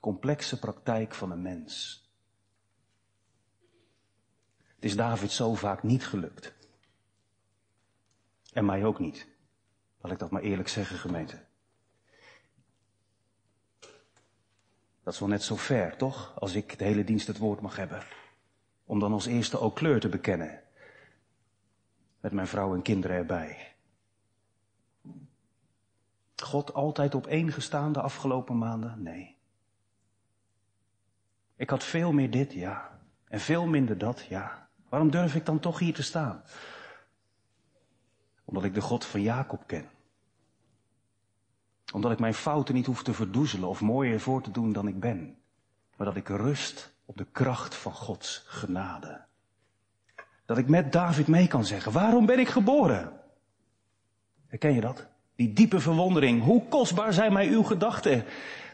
Complexe 0.00 0.58
praktijk 0.58 1.14
van 1.14 1.30
een 1.30 1.42
mens. 1.42 2.02
Het 4.74 4.84
is 4.84 4.96
David 4.96 5.30
zo 5.30 5.54
vaak 5.54 5.82
niet 5.82 6.06
gelukt. 6.06 6.54
En 8.52 8.64
mij 8.64 8.84
ook 8.84 8.98
niet. 8.98 9.28
Laat 10.00 10.12
ik 10.12 10.18
dat 10.18 10.30
maar 10.30 10.42
eerlijk 10.42 10.68
zeggen, 10.68 10.96
gemeente. 10.96 11.44
Dat 15.04 15.14
is 15.14 15.20
wel 15.20 15.28
net 15.28 15.42
zo 15.42 15.56
ver, 15.56 15.96
toch? 15.96 16.32
Als 16.38 16.54
ik 16.54 16.78
de 16.78 16.84
hele 16.84 17.04
dienst 17.04 17.26
het 17.26 17.38
woord 17.38 17.60
mag 17.60 17.76
hebben. 17.76 18.02
Om 18.84 18.98
dan 18.98 19.12
als 19.12 19.26
eerste 19.26 19.60
ook 19.60 19.76
kleur 19.76 20.00
te 20.00 20.08
bekennen. 20.08 20.62
Met 22.20 22.32
mijn 22.32 22.46
vrouw 22.46 22.74
en 22.74 22.82
kinderen 22.82 23.16
erbij. 23.16 23.74
God 26.36 26.74
altijd 26.74 27.14
op 27.14 27.26
één 27.26 27.52
gestaan 27.52 27.92
de 27.92 28.00
afgelopen 28.00 28.58
maanden? 28.58 29.02
Nee. 29.02 29.36
Ik 31.56 31.70
had 31.70 31.84
veel 31.84 32.12
meer 32.12 32.30
dit, 32.30 32.52
ja. 32.52 33.00
En 33.28 33.40
veel 33.40 33.66
minder 33.66 33.98
dat, 33.98 34.24
ja. 34.24 34.68
Waarom 34.88 35.10
durf 35.10 35.34
ik 35.34 35.46
dan 35.46 35.60
toch 35.60 35.78
hier 35.78 35.94
te 35.94 36.02
staan? 36.02 36.42
Omdat 38.44 38.64
ik 38.64 38.74
de 38.74 38.80
God 38.80 39.04
van 39.04 39.22
Jacob 39.22 39.66
ken. 39.66 39.88
Omdat 41.92 42.12
ik 42.12 42.18
mijn 42.18 42.34
fouten 42.34 42.74
niet 42.74 42.86
hoef 42.86 43.02
te 43.02 43.12
verdoezelen 43.12 43.68
of 43.68 43.80
mooier 43.80 44.20
voor 44.20 44.42
te 44.42 44.50
doen 44.50 44.72
dan 44.72 44.88
ik 44.88 45.00
ben. 45.00 45.36
Maar 45.96 46.06
dat 46.06 46.16
ik 46.16 46.28
rust 46.28 46.94
op 47.04 47.16
de 47.16 47.26
kracht 47.32 47.74
van 47.74 47.92
Gods 47.92 48.44
genade. 48.46 49.24
Dat 50.46 50.58
ik 50.58 50.68
met 50.68 50.92
David 50.92 51.26
mee 51.26 51.46
kan 51.46 51.64
zeggen, 51.64 51.92
waarom 51.92 52.26
ben 52.26 52.38
ik 52.38 52.48
geboren? 52.48 53.12
Herken 54.46 54.74
je 54.74 54.80
dat? 54.80 55.06
Die 55.36 55.52
diepe 55.52 55.80
verwondering. 55.80 56.42
Hoe 56.42 56.68
kostbaar 56.68 57.12
zijn 57.12 57.32
mij 57.32 57.48
uw 57.48 57.62
gedachten? 57.62 58.24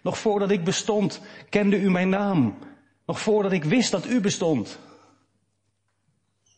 Nog 0.02 0.18
voordat 0.18 0.50
ik 0.50 0.64
bestond, 0.64 1.20
kende 1.48 1.80
u 1.80 1.90
mijn 1.90 2.08
naam. 2.08 2.58
Nog 3.06 3.20
voordat 3.20 3.52
ik 3.52 3.64
wist 3.64 3.90
dat 3.90 4.06
u 4.06 4.20
bestond. 4.20 4.78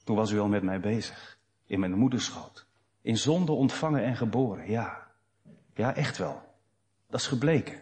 Toen 0.05 0.17
was 0.17 0.31
u 0.31 0.41
al 0.41 0.49
met 0.49 0.63
mij 0.63 0.81
bezig. 0.81 1.39
In 1.67 1.81
mijn 1.81 1.93
moederschoot. 1.93 2.67
In 3.03 3.17
zonde 3.17 3.53
ontvangen 3.53 4.05
en 4.05 4.17
geboren. 4.17 4.71
Ja. 4.71 5.02
Ja, 5.75 5.95
echt 5.95 6.19
wel. 6.19 6.43
Dat 7.09 7.21
is 7.21 7.27
gebleken. 7.27 7.81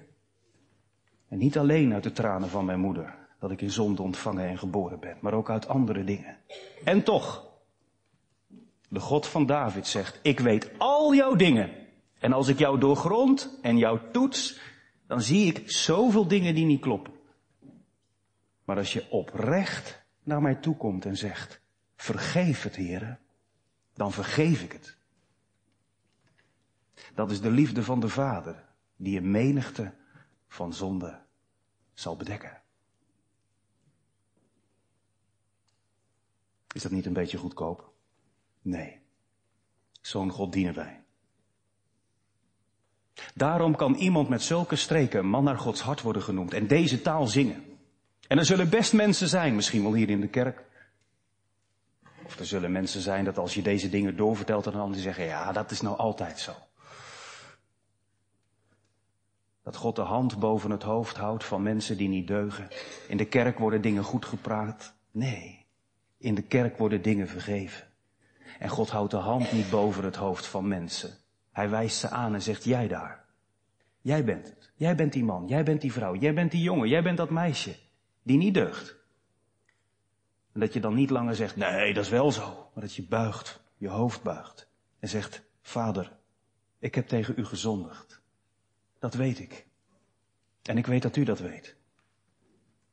En 1.28 1.38
niet 1.38 1.58
alleen 1.58 1.94
uit 1.94 2.02
de 2.02 2.12
tranen 2.12 2.48
van 2.48 2.64
mijn 2.64 2.80
moeder. 2.80 3.18
Dat 3.38 3.50
ik 3.50 3.60
in 3.60 3.70
zonde 3.70 4.02
ontvangen 4.02 4.48
en 4.48 4.58
geboren 4.58 5.00
ben. 5.00 5.16
Maar 5.20 5.34
ook 5.34 5.50
uit 5.50 5.68
andere 5.68 6.04
dingen. 6.04 6.36
En 6.84 7.02
toch. 7.02 7.48
De 8.88 9.00
God 9.00 9.26
van 9.26 9.46
David 9.46 9.86
zegt, 9.86 10.18
ik 10.22 10.40
weet 10.40 10.70
al 10.78 11.14
jouw 11.14 11.34
dingen. 11.34 11.70
En 12.18 12.32
als 12.32 12.48
ik 12.48 12.58
jou 12.58 12.78
doorgrond 12.78 13.58
en 13.62 13.78
jou 13.78 13.98
toets, 14.12 14.60
dan 15.06 15.20
zie 15.20 15.46
ik 15.46 15.70
zoveel 15.70 16.28
dingen 16.28 16.54
die 16.54 16.66
niet 16.66 16.80
kloppen. 16.80 17.12
Maar 18.64 18.76
als 18.76 18.92
je 18.92 19.10
oprecht 19.10 20.02
naar 20.22 20.42
mij 20.42 20.54
toe 20.54 20.76
komt 20.76 21.04
en 21.04 21.16
zegt, 21.16 21.60
vergeef 21.96 22.62
het, 22.62 22.76
heren, 22.76 23.18
dan 23.94 24.12
vergeef 24.12 24.62
ik 24.62 24.72
het. 24.72 24.96
Dat 27.14 27.30
is 27.30 27.40
de 27.40 27.50
liefde 27.50 27.82
van 27.82 28.00
de 28.00 28.08
Vader, 28.08 28.64
die 28.96 29.18
een 29.18 29.30
menigte 29.30 29.94
van 30.48 30.72
zonde 30.72 31.18
zal 31.94 32.16
bedekken. 32.16 32.62
Is 36.74 36.82
dat 36.82 36.92
niet 36.92 37.06
een 37.06 37.12
beetje 37.12 37.38
goedkoop? 37.38 37.92
Nee. 38.62 39.00
Zo'n 40.00 40.30
God 40.30 40.52
dienen 40.52 40.74
wij. 40.74 41.02
Daarom 43.34 43.76
kan 43.76 43.94
iemand 43.94 44.28
met 44.28 44.42
zulke 44.42 44.76
streken 44.76 45.18
een 45.18 45.28
man 45.28 45.44
naar 45.44 45.58
Gods 45.58 45.80
hart 45.80 46.00
worden 46.00 46.22
genoemd 46.22 46.54
en 46.54 46.66
deze 46.66 47.02
taal 47.02 47.26
zingen. 47.26 47.64
En 48.28 48.38
er 48.38 48.44
zullen 48.44 48.68
best 48.68 48.92
mensen 48.92 49.28
zijn, 49.28 49.54
misschien 49.54 49.82
wel 49.82 49.94
hier 49.94 50.10
in 50.10 50.20
de 50.20 50.28
kerk. 50.28 50.64
Of 52.24 52.38
er 52.38 52.46
zullen 52.46 52.72
mensen 52.72 53.00
zijn 53.00 53.24
dat 53.24 53.38
als 53.38 53.54
je 53.54 53.62
deze 53.62 53.88
dingen 53.88 54.16
doorvertelt 54.16 54.66
aan 54.66 54.74
anderen 54.74 55.02
zeggen, 55.02 55.24
ja, 55.24 55.52
dat 55.52 55.70
is 55.70 55.80
nou 55.80 55.96
altijd 55.96 56.38
zo. 56.38 56.52
Dat 59.62 59.76
God 59.76 59.96
de 59.96 60.02
hand 60.02 60.38
boven 60.38 60.70
het 60.70 60.82
hoofd 60.82 61.16
houdt 61.16 61.44
van 61.44 61.62
mensen 61.62 61.96
die 61.96 62.08
niet 62.08 62.26
deugen. 62.26 62.68
In 63.08 63.16
de 63.16 63.24
kerk 63.24 63.58
worden 63.58 63.82
dingen 63.82 64.04
goed 64.04 64.24
gepraat. 64.24 64.94
Nee, 65.10 65.66
in 66.18 66.34
de 66.34 66.42
kerk 66.42 66.78
worden 66.78 67.02
dingen 67.02 67.28
vergeven. 67.28 67.86
En 68.58 68.68
God 68.68 68.90
houdt 68.90 69.10
de 69.10 69.16
hand 69.16 69.52
niet 69.52 69.70
boven 69.70 70.04
het 70.04 70.16
hoofd 70.16 70.46
van 70.46 70.68
mensen. 70.68 71.10
Hij 71.52 71.70
wijst 71.70 71.98
ze 71.98 72.08
aan 72.08 72.34
en 72.34 72.42
zegt, 72.42 72.64
jij 72.64 72.88
daar. 72.88 73.24
Jij 74.00 74.24
bent 74.24 74.46
het. 74.46 74.72
Jij 74.74 74.94
bent 74.94 75.12
die 75.12 75.24
man. 75.24 75.46
Jij 75.46 75.64
bent 75.64 75.80
die 75.80 75.92
vrouw. 75.92 76.14
Jij 76.14 76.34
bent 76.34 76.50
die 76.50 76.62
jongen. 76.62 76.88
Jij 76.88 77.02
bent 77.02 77.16
dat 77.16 77.30
meisje. 77.30 77.76
Die 78.22 78.36
niet 78.36 78.54
deugt. 78.54 78.96
En 80.52 80.60
dat 80.60 80.72
je 80.72 80.80
dan 80.80 80.94
niet 80.94 81.10
langer 81.10 81.34
zegt, 81.34 81.56
nee, 81.56 81.94
dat 81.94 82.04
is 82.04 82.10
wel 82.10 82.32
zo. 82.32 82.70
Maar 82.74 82.82
dat 82.82 82.94
je 82.94 83.06
buigt, 83.06 83.62
je 83.76 83.88
hoofd 83.88 84.22
buigt. 84.22 84.68
En 84.98 85.08
zegt, 85.08 85.42
vader, 85.62 86.12
ik 86.78 86.94
heb 86.94 87.08
tegen 87.08 87.34
u 87.36 87.44
gezondigd. 87.44 88.19
Dat 89.00 89.14
weet 89.14 89.38
ik. 89.38 89.66
En 90.62 90.78
ik 90.78 90.86
weet 90.86 91.02
dat 91.02 91.16
u 91.16 91.24
dat 91.24 91.38
weet. 91.38 91.76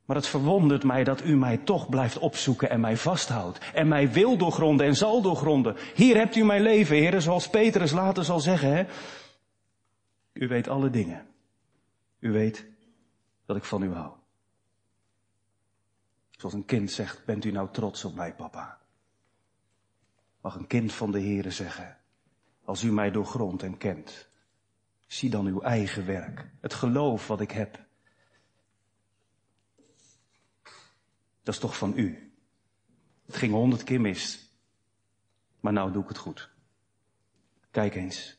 Maar 0.06 0.15
het 0.15 0.28
verwondert 0.28 0.84
mij 0.84 1.04
dat 1.04 1.24
u 1.24 1.36
mij 1.36 1.58
toch 1.58 1.89
blijft 1.89 2.17
opzoeken 2.17 2.70
en 2.70 2.80
mij 2.80 2.98
vasthoudt. 2.98 3.60
En 3.74 3.88
mij 3.88 4.12
wil 4.12 4.38
doorgronden 4.38 4.86
en 4.86 4.96
zal 4.96 5.22
doorgronden. 5.22 5.76
Hier 5.96 6.15
hebt 6.15 6.36
u 6.36 6.43
mijn 6.43 6.62
leven, 6.62 6.96
heren, 6.96 7.22
zoals 7.22 7.50
Petrus 7.50 7.91
later 7.91 8.24
zal 8.24 8.39
zeggen, 8.39 8.74
hè. 8.74 8.86
U 10.34 10.48
weet 10.48 10.67
alle 10.67 10.89
dingen. 10.89 11.28
U 12.20 12.32
weet 12.32 12.65
dat 13.46 13.58
ik 13.58 13.63
van 13.63 13.84
u 13.84 13.93
hou. 13.93 14.13
Zoals 16.32 16.54
een 16.54 16.65
kind 16.65 16.91
zegt, 16.91 17.26
bent 17.26 17.46
u 17.46 17.52
nou 17.52 17.67
trots 17.72 18.06
op 18.06 18.15
mij, 18.15 18.36
papa? 18.36 18.80
Mag 20.41 20.56
een 20.56 20.67
kind 20.67 20.93
van 20.93 21.12
de 21.12 21.20
Heere 21.20 21.52
zeggen, 21.52 21.98
als 22.63 22.84
u 22.84 22.91
mij 22.91 23.12
doorgrondt 23.12 23.63
en 23.63 23.78
kent, 23.78 24.27
zie 25.08 25.30
dan 25.30 25.46
uw 25.46 25.62
eigen 25.62 26.06
werk, 26.06 26.52
het 26.62 26.74
geloof 26.74 27.28
wat 27.28 27.41
ik 27.41 27.52
heb 27.52 27.86
Dat 31.48 31.56
is 31.56 31.62
toch 31.62 31.78
van 31.78 31.93
u. 31.96 32.32
Het 33.26 33.36
ging 33.36 33.54
honderd 33.54 33.84
keer 33.84 34.02
mis. 34.02 34.52
Maar 35.60 35.74
nou 35.74 35.91
doe 35.91 36.02
ik 36.02 36.08
het 36.08 36.17
goed. 36.17 36.50
Kijk 37.72 37.96
eens. 37.96 38.38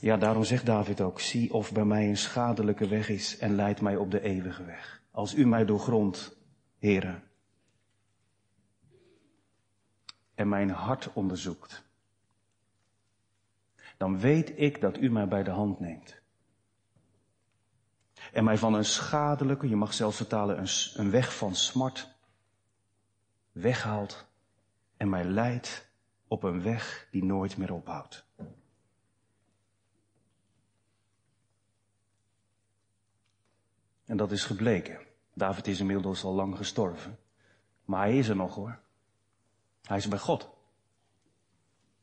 Ja, 0.00 0.16
daarom 0.16 0.44
zegt 0.44 0.66
David 0.66 1.00
ook, 1.00 1.20
zie 1.20 1.52
of 1.52 1.72
bij 1.72 1.84
mij 1.84 2.08
een 2.08 2.16
schadelijke 2.16 2.88
weg 2.88 3.08
is 3.08 3.38
en 3.38 3.54
leid 3.54 3.80
mij 3.80 3.96
op 3.96 4.10
de 4.10 4.20
eeuwige 4.20 4.64
weg. 4.64 5.02
Als 5.10 5.34
u 5.34 5.46
mij 5.46 5.64
doorgrondt, 5.64 6.36
heren, 6.78 7.22
en 10.34 10.48
mijn 10.48 10.70
hart 10.70 11.12
onderzoekt, 11.12 11.85
dan 13.96 14.18
weet 14.18 14.52
ik 14.58 14.80
dat 14.80 14.98
u 14.98 15.10
mij 15.10 15.28
bij 15.28 15.42
de 15.42 15.50
hand 15.50 15.80
neemt 15.80 16.24
en 18.32 18.44
mij 18.44 18.58
van 18.58 18.74
een 18.74 18.84
schadelijke, 18.84 19.68
je 19.68 19.76
mag 19.76 19.94
zelfs 19.94 20.16
vertalen, 20.16 20.58
een, 20.58 20.68
een 20.94 21.10
weg 21.10 21.36
van 21.36 21.54
smart, 21.54 22.14
weghaalt 23.52 24.26
en 24.96 25.08
mij 25.08 25.24
leidt 25.24 25.88
op 26.28 26.42
een 26.42 26.62
weg 26.62 27.08
die 27.10 27.24
nooit 27.24 27.56
meer 27.56 27.72
ophoudt. 27.72 28.26
En 34.04 34.16
dat 34.16 34.32
is 34.32 34.44
gebleken. 34.44 34.98
David 35.34 35.66
is 35.66 35.80
inmiddels 35.80 36.24
al 36.24 36.32
lang 36.32 36.56
gestorven. 36.56 37.18
Maar 37.84 38.00
hij 38.00 38.18
is 38.18 38.28
er 38.28 38.36
nog 38.36 38.54
hoor. 38.54 38.80
Hij 39.82 39.96
is 39.96 40.08
bij 40.08 40.18
God. 40.18 40.55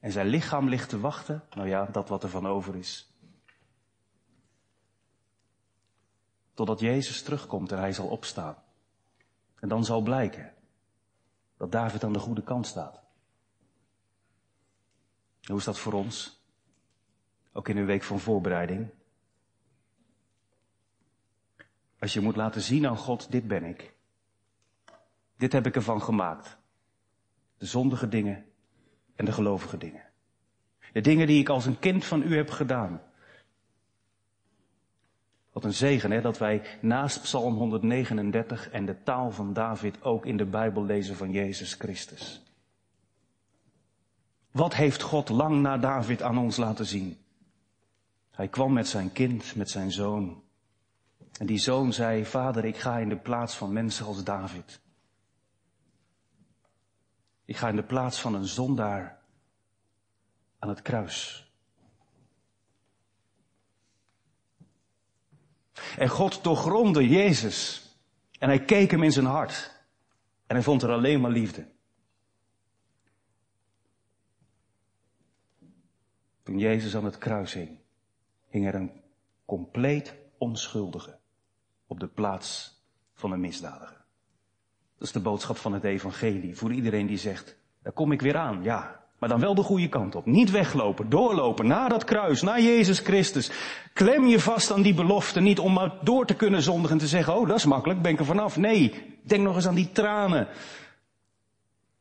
En 0.03 0.11
zijn 0.11 0.27
lichaam 0.27 0.69
ligt 0.69 0.89
te 0.89 0.99
wachten, 0.99 1.43
nou 1.55 1.67
ja, 1.67 1.85
dat 1.85 2.09
wat 2.09 2.23
er 2.23 2.29
van 2.29 2.47
over 2.47 2.75
is, 2.75 3.13
Totdat 6.53 6.79
Jezus 6.79 7.21
terugkomt 7.21 7.71
en 7.71 7.77
hij 7.77 7.93
zal 7.93 8.07
opstaan. 8.07 8.55
En 9.59 9.69
dan 9.69 9.85
zal 9.85 10.01
blijken 10.01 10.53
dat 11.57 11.71
David 11.71 12.03
aan 12.03 12.13
de 12.13 12.19
goede 12.19 12.43
kant 12.43 12.67
staat. 12.67 13.01
Hoe 15.43 15.57
is 15.57 15.63
dat 15.63 15.79
voor 15.79 15.93
ons? 15.93 16.41
Ook 17.51 17.67
in 17.67 17.77
een 17.77 17.85
week 17.85 18.03
van 18.03 18.19
voorbereiding. 18.19 18.89
Als 21.99 22.13
je 22.13 22.21
moet 22.21 22.35
laten 22.35 22.61
zien 22.61 22.87
aan 22.87 22.97
God, 22.97 23.31
dit 23.31 23.47
ben 23.47 23.63
ik. 23.63 23.93
Dit 25.37 25.51
heb 25.51 25.65
ik 25.65 25.75
ervan 25.75 26.01
gemaakt. 26.01 26.57
De 27.57 27.65
zondige 27.65 28.07
dingen 28.07 28.52
en 29.15 29.25
de 29.25 29.31
gelovige 29.31 29.77
dingen. 29.77 30.03
De 30.93 31.01
dingen 31.01 31.27
die 31.27 31.39
ik 31.39 31.49
als 31.49 31.65
een 31.65 31.79
kind 31.79 32.05
van 32.05 32.21
u 32.21 32.35
heb 32.35 32.49
gedaan. 32.49 33.01
Wat 35.51 35.63
een 35.63 35.73
zegen, 35.73 36.11
hè, 36.11 36.21
dat 36.21 36.37
wij 36.37 36.61
naast 36.81 37.21
Psalm 37.21 37.55
139 37.55 38.69
en 38.69 38.85
de 38.85 39.03
taal 39.03 39.31
van 39.31 39.53
David 39.53 40.03
ook 40.03 40.25
in 40.25 40.37
de 40.37 40.45
Bijbel 40.45 40.83
lezen 40.83 41.15
van 41.15 41.31
Jezus 41.31 41.73
Christus. 41.73 42.43
Wat 44.51 44.73
heeft 44.73 45.01
God 45.01 45.29
lang 45.29 45.61
na 45.61 45.77
David 45.77 46.21
aan 46.21 46.37
ons 46.37 46.57
laten 46.57 46.85
zien? 46.85 47.17
Hij 48.31 48.47
kwam 48.47 48.73
met 48.73 48.87
zijn 48.87 49.11
kind, 49.11 49.55
met 49.55 49.69
zijn 49.69 49.91
zoon. 49.91 50.43
En 51.39 51.45
die 51.45 51.57
zoon 51.57 51.93
zei, 51.93 52.25
vader, 52.25 52.65
ik 52.65 52.77
ga 52.77 52.97
in 52.97 53.09
de 53.09 53.17
plaats 53.17 53.55
van 53.55 53.73
mensen 53.73 54.05
als 54.05 54.23
David. 54.23 54.81
Ik 57.45 57.57
ga 57.57 57.67
in 57.67 57.75
de 57.75 57.83
plaats 57.83 58.21
van 58.21 58.33
een 58.33 58.45
zondaar 58.45 59.21
aan 60.59 60.69
het 60.69 60.81
kruis. 60.81 61.51
En 65.97 66.09
God 66.09 66.43
doorgrondde 66.43 67.07
Jezus. 67.07 67.87
En 68.39 68.49
hij 68.49 68.65
keek 68.65 68.91
hem 68.91 69.03
in 69.03 69.11
zijn 69.11 69.25
hart. 69.25 69.81
En 70.47 70.55
hij 70.55 70.63
vond 70.63 70.81
er 70.81 70.91
alleen 70.91 71.21
maar 71.21 71.31
liefde. 71.31 71.71
Toen 76.43 76.59
Jezus 76.59 76.95
aan 76.95 77.05
het 77.05 77.17
kruis 77.17 77.53
hing, 77.53 77.79
hing 78.47 78.67
er 78.67 78.75
een 78.75 79.01
compleet 79.45 80.15
onschuldige 80.37 81.19
op 81.87 81.99
de 81.99 82.07
plaats 82.07 82.81
van 83.13 83.31
een 83.31 83.39
misdadiger. 83.39 84.02
Dat 85.03 85.15
is 85.15 85.21
de 85.21 85.29
boodschap 85.29 85.57
van 85.57 85.73
het 85.73 85.83
evangelie 85.83 86.55
voor 86.55 86.73
iedereen 86.73 87.07
die 87.07 87.17
zegt, 87.17 87.55
daar 87.81 87.93
kom 87.93 88.11
ik 88.11 88.21
weer 88.21 88.37
aan, 88.37 88.63
ja. 88.63 89.03
Maar 89.19 89.29
dan 89.29 89.39
wel 89.39 89.55
de 89.55 89.63
goede 89.63 89.89
kant 89.89 90.15
op. 90.15 90.25
Niet 90.25 90.51
weglopen, 90.51 91.09
doorlopen, 91.09 91.67
naar 91.67 91.89
dat 91.89 92.03
kruis, 92.03 92.41
naar 92.41 92.61
Jezus 92.61 92.99
Christus. 92.99 93.51
Klem 93.93 94.25
je 94.25 94.39
vast 94.39 94.71
aan 94.71 94.81
die 94.81 94.93
belofte, 94.93 95.39
niet 95.39 95.59
om 95.59 95.73
maar 95.73 95.97
door 96.01 96.25
te 96.25 96.33
kunnen 96.33 96.61
zondigen 96.61 96.91
en 96.91 96.97
te 96.97 97.07
zeggen, 97.07 97.35
oh 97.35 97.47
dat 97.47 97.57
is 97.57 97.65
makkelijk, 97.65 98.01
ben 98.01 98.11
ik 98.11 98.19
er 98.19 98.25
vanaf. 98.25 98.57
Nee, 98.57 99.19
denk 99.23 99.43
nog 99.43 99.55
eens 99.55 99.67
aan 99.67 99.75
die 99.75 99.91
tranen. 99.91 100.47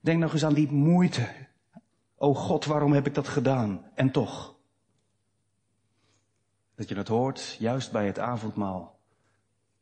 Denk 0.01 0.21
nog 0.21 0.33
eens 0.33 0.45
aan 0.45 0.55
die 0.55 0.73
moeite. 0.73 1.29
O 2.17 2.35
God, 2.35 2.65
waarom 2.65 2.93
heb 2.93 3.07
ik 3.07 3.15
dat 3.15 3.29
gedaan? 3.29 3.85
En 3.95 4.11
toch. 4.11 4.55
Dat 6.75 6.89
je 6.89 6.95
het 6.95 7.09
hoort, 7.09 7.57
juist 7.59 7.93
bij 7.93 8.07
het 8.07 8.19
avondmaal. 8.19 8.99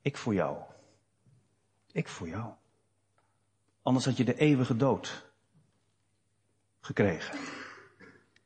Ik 0.03 0.17
voor 0.17 0.35
jou. 0.35 0.57
Ik 1.93 2.09
voor 2.09 2.29
jou. 2.29 2.59
Anders 3.91 4.09
had 4.09 4.17
je 4.17 4.25
de 4.25 4.39
eeuwige 4.39 4.77
dood 4.77 5.31
gekregen. 6.81 7.39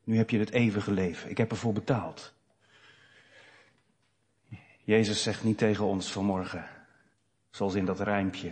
Nu 0.04 0.16
heb 0.16 0.30
je 0.30 0.38
het 0.38 0.50
eeuwige 0.50 0.92
leven. 0.92 1.30
Ik 1.30 1.36
heb 1.36 1.50
ervoor 1.50 1.72
betaald. 1.72 2.32
Jezus 4.84 5.22
zegt 5.22 5.44
niet 5.44 5.58
tegen 5.58 5.84
ons 5.84 6.12
vanmorgen, 6.12 6.68
zoals 7.50 7.74
in 7.74 7.84
dat 7.84 8.00
rijmpje, 8.00 8.48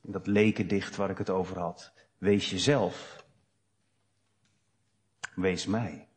in 0.00 0.12
dat 0.12 0.26
lekendicht 0.26 0.96
waar 0.96 1.10
ik 1.10 1.18
het 1.18 1.30
over 1.30 1.58
had. 1.58 1.92
Wees 2.18 2.50
jezelf. 2.50 3.24
Wees 5.34 5.66
mij. 5.66 6.08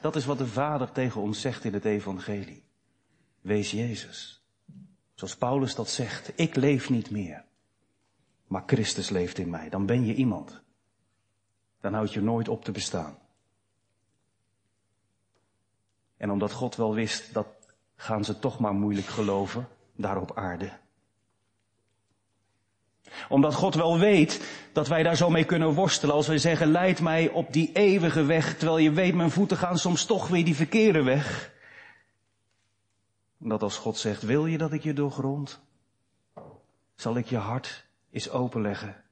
Dat 0.00 0.16
is 0.16 0.24
wat 0.24 0.38
de 0.38 0.46
Vader 0.46 0.92
tegen 0.92 1.20
ons 1.20 1.40
zegt 1.40 1.64
in 1.64 1.72
het 1.74 1.84
Evangelie. 1.84 2.64
Wees 3.40 3.70
Jezus. 3.70 4.44
Zoals 5.14 5.36
Paulus 5.36 5.74
dat 5.74 5.90
zegt, 5.90 6.32
ik 6.34 6.54
leef 6.54 6.90
niet 6.90 7.10
meer, 7.10 7.46
maar 8.48 8.62
Christus 8.66 9.08
leeft 9.08 9.38
in 9.38 9.50
mij. 9.50 9.68
Dan 9.68 9.86
ben 9.86 10.06
je 10.06 10.14
iemand. 10.14 10.60
Dan 11.80 11.94
houd 11.94 12.12
je 12.12 12.20
nooit 12.20 12.48
op 12.48 12.64
te 12.64 12.72
bestaan. 12.72 13.18
En 16.16 16.30
omdat 16.30 16.52
God 16.52 16.76
wel 16.76 16.94
wist, 16.94 17.34
dat 17.34 17.46
gaan 17.96 18.24
ze 18.24 18.38
toch 18.38 18.58
maar 18.58 18.74
moeilijk 18.74 19.06
geloven, 19.06 19.68
daar 19.96 20.20
op 20.20 20.36
aarde. 20.36 20.72
Omdat 23.28 23.54
God 23.54 23.74
wel 23.74 23.98
weet 23.98 24.40
dat 24.72 24.88
wij 24.88 25.02
daar 25.02 25.16
zo 25.16 25.30
mee 25.30 25.44
kunnen 25.44 25.74
worstelen 25.74 26.14
als 26.14 26.26
wij 26.26 26.38
zeggen, 26.38 26.70
leid 26.70 27.00
mij 27.00 27.28
op 27.28 27.52
die 27.52 27.72
eeuwige 27.72 28.24
weg, 28.24 28.56
terwijl 28.56 28.78
je 28.78 28.90
weet, 28.90 29.14
mijn 29.14 29.30
voeten 29.30 29.56
gaan 29.56 29.78
soms 29.78 30.04
toch 30.04 30.28
weer 30.28 30.44
die 30.44 30.54
verkeerde 30.54 31.02
weg. 31.02 31.52
Dat 33.38 33.62
als 33.62 33.76
God 33.76 33.96
zegt, 33.96 34.22
wil 34.22 34.46
je 34.46 34.58
dat 34.58 34.72
ik 34.72 34.82
je 34.82 34.92
doorgrond? 34.92 35.60
Zal 36.94 37.16
ik 37.16 37.26
je 37.26 37.36
hart 37.36 37.87
eens 38.10 38.30
openleggen? 38.30 39.04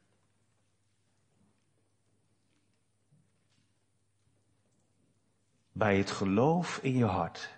Bij 5.73 5.99
het 5.99 6.11
geloof 6.11 6.79
in 6.83 6.97
je 6.97 7.05
hart 7.05 7.55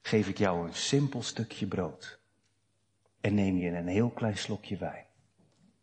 geef 0.00 0.28
ik 0.28 0.38
jou 0.38 0.66
een 0.66 0.74
simpel 0.74 1.22
stukje 1.22 1.66
brood 1.66 2.20
en 3.20 3.34
neem 3.34 3.56
je 3.56 3.70
een 3.70 3.86
heel 3.86 4.10
klein 4.10 4.38
slokje 4.38 4.76
wijn. 4.76 5.06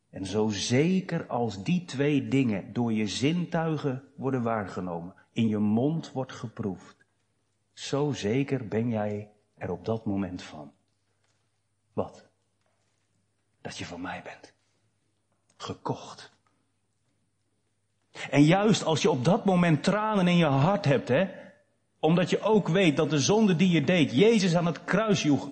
En 0.09 0.25
zo 0.25 0.49
zeker 0.49 1.27
als 1.27 1.63
die 1.63 1.85
twee 1.85 2.27
dingen 2.27 2.73
door 2.73 2.93
je 2.93 3.07
zintuigen 3.07 4.11
worden 4.15 4.43
waargenomen, 4.43 5.15
in 5.31 5.47
je 5.47 5.57
mond 5.57 6.11
wordt 6.11 6.31
geproefd, 6.31 7.05
zo 7.73 8.11
zeker 8.11 8.67
ben 8.67 8.89
jij 8.89 9.31
er 9.57 9.71
op 9.71 9.85
dat 9.85 10.05
moment 10.05 10.41
van. 10.41 10.73
Wat? 11.93 12.29
Dat 13.61 13.77
je 13.77 13.85
van 13.85 14.01
mij 14.01 14.21
bent. 14.23 14.56
Gekocht. 15.57 16.31
En 18.29 18.43
juist 18.43 18.83
als 18.83 19.01
je 19.01 19.09
op 19.09 19.25
dat 19.25 19.45
moment 19.45 19.83
tranen 19.83 20.27
in 20.27 20.37
je 20.37 20.45
hart 20.45 20.85
hebt, 20.85 21.07
hè, 21.07 21.29
omdat 21.99 22.29
je 22.29 22.41
ook 22.41 22.67
weet 22.67 22.97
dat 22.97 23.09
de 23.09 23.19
zonde 23.19 23.55
die 23.55 23.69
je 23.69 23.83
deed, 23.83 24.11
Jezus 24.11 24.55
aan 24.55 24.65
het 24.65 24.83
kruis 24.83 25.23
joeg, 25.23 25.49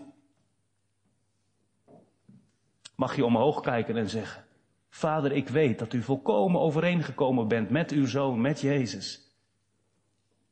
mag 2.95 3.15
je 3.15 3.25
omhoog 3.25 3.61
kijken 3.61 3.97
en 3.97 4.09
zeggen, 4.09 4.45
Vader, 4.89 5.31
ik 5.31 5.49
weet 5.49 5.79
dat 5.79 5.93
u 5.93 6.01
volkomen 6.01 6.61
overeengekomen 6.61 7.47
bent 7.47 7.69
met 7.69 7.91
uw 7.91 8.05
zoon, 8.05 8.41
met 8.41 8.61
Jezus. 8.61 9.35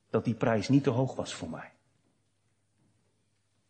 Dat 0.09 0.25
die 0.25 0.33
prijs 0.33 0.69
niet 0.69 0.83
te 0.83 0.89
hoog 0.89 1.15
was 1.15 1.33
voor 1.33 1.49
mij. 1.49 1.71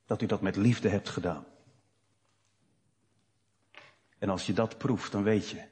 Dat 0.06 0.22
u 0.22 0.26
dat 0.26 0.42
met 0.42 0.56
liefde 0.56 0.90
hebt 0.90 1.10
gedaan. 1.10 1.46
En 4.20 4.30
als 4.30 4.46
je 4.46 4.54
dat 4.54 4.78
proeft, 4.78 5.12
dan 5.12 5.24
weet 5.24 5.50
je, 5.50 5.64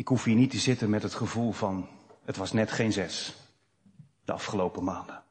ik 0.00 0.08
hoef 0.08 0.24
hier 0.24 0.34
niet 0.34 0.50
te 0.50 0.58
zitten 0.58 0.90
met 0.90 1.02
het 1.02 1.14
gevoel 1.14 1.52
van, 1.52 1.88
het 2.24 2.36
was 2.36 2.52
net 2.52 2.70
geen 2.70 2.92
zes, 2.92 3.34
de 4.24 4.32
afgelopen 4.32 4.84
maanden. 4.84 5.22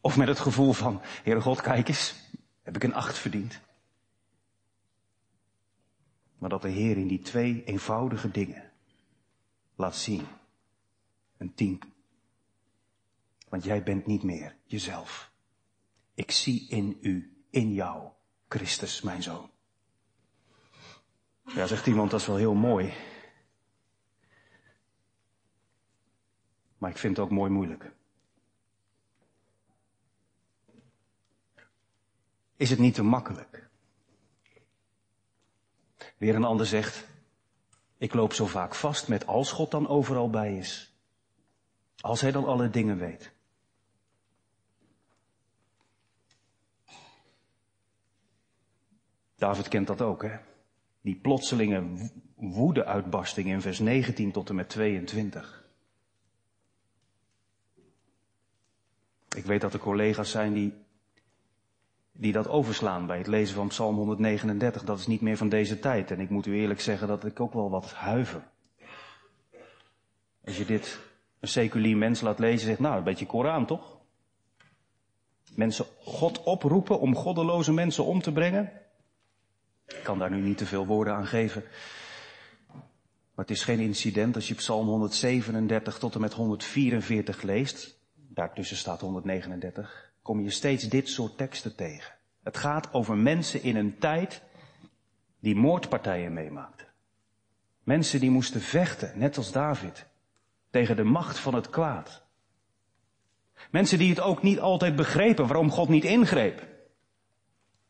Of 0.00 0.16
met 0.16 0.28
het 0.28 0.38
gevoel 0.38 0.72
van, 0.72 1.00
Heere 1.02 1.40
God, 1.40 1.60
kijk 1.60 1.88
eens, 1.88 2.14
heb 2.62 2.76
ik 2.76 2.84
een 2.84 2.94
acht 2.94 3.18
verdiend. 3.18 3.60
Maar 6.38 6.48
dat 6.48 6.62
de 6.62 6.68
Heer 6.68 6.96
in 6.96 7.06
die 7.06 7.18
twee 7.18 7.64
eenvoudige 7.64 8.30
dingen 8.30 8.70
laat 9.74 9.96
zien, 9.96 10.26
een 11.36 11.54
tien. 11.54 11.82
Want 13.48 13.64
jij 13.64 13.82
bent 13.82 14.06
niet 14.06 14.22
meer 14.22 14.56
jezelf. 14.64 15.30
Ik 16.14 16.30
zie 16.30 16.68
in 16.68 16.98
u, 17.00 17.44
in 17.50 17.72
jou, 17.72 18.08
Christus, 18.48 19.00
mijn 19.00 19.22
zoon. 19.22 19.50
Ja, 21.54 21.66
zegt 21.66 21.86
iemand, 21.86 22.10
dat 22.10 22.20
is 22.20 22.26
wel 22.26 22.36
heel 22.36 22.54
mooi. 22.54 22.92
Maar 26.82 26.90
ik 26.90 26.98
vind 26.98 27.16
het 27.16 27.26
ook 27.26 27.32
mooi 27.32 27.50
moeilijk. 27.50 27.92
Is 32.56 32.70
het 32.70 32.78
niet 32.78 32.94
te 32.94 33.02
makkelijk? 33.02 33.68
Weer 36.16 36.34
een 36.34 36.44
ander 36.44 36.66
zegt, 36.66 37.06
ik 37.98 38.14
loop 38.14 38.32
zo 38.32 38.46
vaak 38.46 38.74
vast 38.74 39.08
met 39.08 39.26
als 39.26 39.52
God 39.52 39.70
dan 39.70 39.88
overal 39.88 40.30
bij 40.30 40.58
is. 40.58 40.94
Als 42.00 42.20
hij 42.20 42.32
dan 42.32 42.44
alle 42.44 42.70
dingen 42.70 42.98
weet. 42.98 43.32
David 49.36 49.68
kent 49.68 49.86
dat 49.86 50.00
ook, 50.00 50.22
hè? 50.22 50.38
Die 51.00 51.16
plotselinge 51.16 52.10
woede-uitbarsting 52.34 53.48
in 53.48 53.60
vers 53.60 53.78
19 53.78 54.32
tot 54.32 54.48
en 54.48 54.54
met 54.54 54.68
22. 54.68 55.61
Ik 59.34 59.44
weet 59.44 59.60
dat 59.60 59.72
er 59.72 59.78
collega's 59.78 60.30
zijn 60.30 60.52
die, 60.52 60.74
die 62.12 62.32
dat 62.32 62.48
overslaan 62.48 63.06
bij 63.06 63.18
het 63.18 63.26
lezen 63.26 63.54
van 63.54 63.68
Psalm 63.68 63.96
139. 63.96 64.84
Dat 64.84 64.98
is 64.98 65.06
niet 65.06 65.20
meer 65.20 65.36
van 65.36 65.48
deze 65.48 65.78
tijd. 65.78 66.10
En 66.10 66.20
ik 66.20 66.30
moet 66.30 66.46
u 66.46 66.54
eerlijk 66.54 66.80
zeggen 66.80 67.08
dat 67.08 67.24
ik 67.24 67.40
ook 67.40 67.52
wel 67.52 67.70
wat 67.70 67.92
huiver. 67.92 68.42
Als 70.44 70.56
je 70.56 70.64
dit 70.64 71.00
een 71.40 71.48
seculier 71.48 71.96
mens 71.96 72.20
laat 72.20 72.38
lezen, 72.38 72.66
zegt 72.66 72.78
nou, 72.78 72.96
een 72.96 73.04
beetje 73.04 73.26
Koran 73.26 73.66
toch? 73.66 74.00
Mensen 75.54 75.86
God 76.04 76.42
oproepen 76.42 77.00
om 77.00 77.16
goddeloze 77.16 77.72
mensen 77.72 78.04
om 78.04 78.22
te 78.22 78.32
brengen. 78.32 78.72
Ik 79.86 80.00
kan 80.02 80.18
daar 80.18 80.30
nu 80.30 80.40
niet 80.40 80.58
te 80.58 80.66
veel 80.66 80.86
woorden 80.86 81.14
aan 81.14 81.26
geven. 81.26 81.64
Maar 83.34 83.44
het 83.44 83.50
is 83.50 83.64
geen 83.64 83.80
incident 83.80 84.34
als 84.34 84.48
je 84.48 84.54
Psalm 84.54 84.86
137 84.86 85.98
tot 85.98 86.14
en 86.14 86.20
met 86.20 86.32
144 86.32 87.42
leest 87.42 88.01
daartussen 88.34 88.76
staat 88.76 89.00
139, 89.00 90.12
kom 90.22 90.40
je 90.40 90.50
steeds 90.50 90.88
dit 90.88 91.08
soort 91.08 91.36
teksten 91.36 91.76
tegen. 91.76 92.14
Het 92.42 92.56
gaat 92.56 92.92
over 92.92 93.16
mensen 93.16 93.62
in 93.62 93.76
een 93.76 93.98
tijd 93.98 94.42
die 95.40 95.56
moordpartijen 95.56 96.32
meemaakten. 96.32 96.86
Mensen 97.82 98.20
die 98.20 98.30
moesten 98.30 98.60
vechten, 98.60 99.18
net 99.18 99.36
als 99.36 99.52
David, 99.52 100.06
tegen 100.70 100.96
de 100.96 101.04
macht 101.04 101.38
van 101.38 101.54
het 101.54 101.70
kwaad. 101.70 102.22
Mensen 103.70 103.98
die 103.98 104.10
het 104.10 104.20
ook 104.20 104.42
niet 104.42 104.60
altijd 104.60 104.96
begrepen 104.96 105.46
waarom 105.46 105.70
God 105.70 105.88
niet 105.88 106.04
ingreep. 106.04 106.66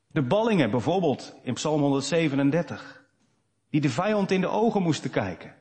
De 0.07 0.23
ballingen 0.23 0.71
bijvoorbeeld 0.71 1.35
in 1.43 1.55
Psalm 1.55 1.81
137, 1.81 3.05
die 3.71 3.81
de 3.81 3.91
vijand 3.91 4.31
in 4.31 4.41
de 4.41 4.49
ogen 4.49 4.83
moesten 4.83 5.11
kijken 5.11 5.55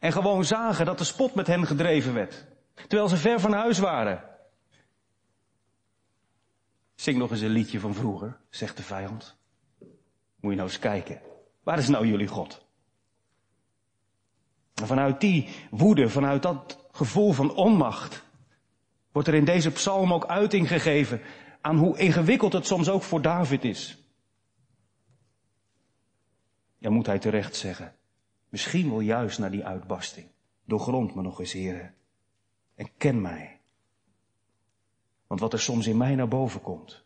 en 0.00 0.12
gewoon 0.12 0.44
zagen 0.44 0.86
dat 0.86 0.98
de 0.98 1.04
spot 1.04 1.34
met 1.34 1.46
hen 1.46 1.66
gedreven 1.66 2.14
werd. 2.14 2.46
Terwijl 2.86 3.08
ze 3.08 3.16
ver 3.16 3.40
van 3.40 3.52
huis 3.52 3.78
waren. 3.78 4.24
Zing 6.94 7.18
nog 7.18 7.30
eens 7.30 7.40
een 7.40 7.48
liedje 7.48 7.80
van 7.80 7.94
vroeger, 7.94 8.40
zegt 8.48 8.76
de 8.76 8.82
vijand. 8.82 9.36
Moet 10.40 10.50
je 10.50 10.56
nou 10.56 10.68
eens 10.68 10.78
kijken. 10.78 11.20
Waar 11.62 11.78
is 11.78 11.88
nou 11.88 12.06
jullie 12.06 12.26
God? 12.26 12.64
Vanuit 14.74 15.20
die 15.20 15.48
woede, 15.70 16.08
vanuit 16.08 16.42
dat 16.42 16.88
gevoel 16.92 17.32
van 17.32 17.54
onmacht, 17.54 18.24
Wordt 19.12 19.28
er 19.28 19.34
in 19.34 19.44
deze 19.44 19.70
psalm 19.70 20.12
ook 20.12 20.26
uiting 20.26 20.68
gegeven 20.68 21.20
aan 21.60 21.76
hoe 21.76 21.98
ingewikkeld 21.98 22.52
het 22.52 22.66
soms 22.66 22.88
ook 22.88 23.02
voor 23.02 23.22
David 23.22 23.64
is. 23.64 24.04
Ja, 26.78 26.90
moet 26.90 27.06
hij 27.06 27.18
terecht 27.18 27.56
zeggen. 27.56 27.94
Misschien 28.48 28.90
wel 28.90 29.00
juist 29.00 29.38
na 29.38 29.48
die 29.48 29.64
uitbarsting. 29.64 30.26
Doorgrond 30.64 31.14
me 31.14 31.22
nog 31.22 31.40
eens, 31.40 31.52
heren. 31.52 31.94
En 32.80 32.88
ken 32.96 33.20
mij. 33.20 33.60
Want 35.26 35.40
wat 35.40 35.52
er 35.52 35.60
soms 35.60 35.86
in 35.86 35.96
mij 35.96 36.14
naar 36.14 36.28
boven 36.28 36.60
komt. 36.60 37.04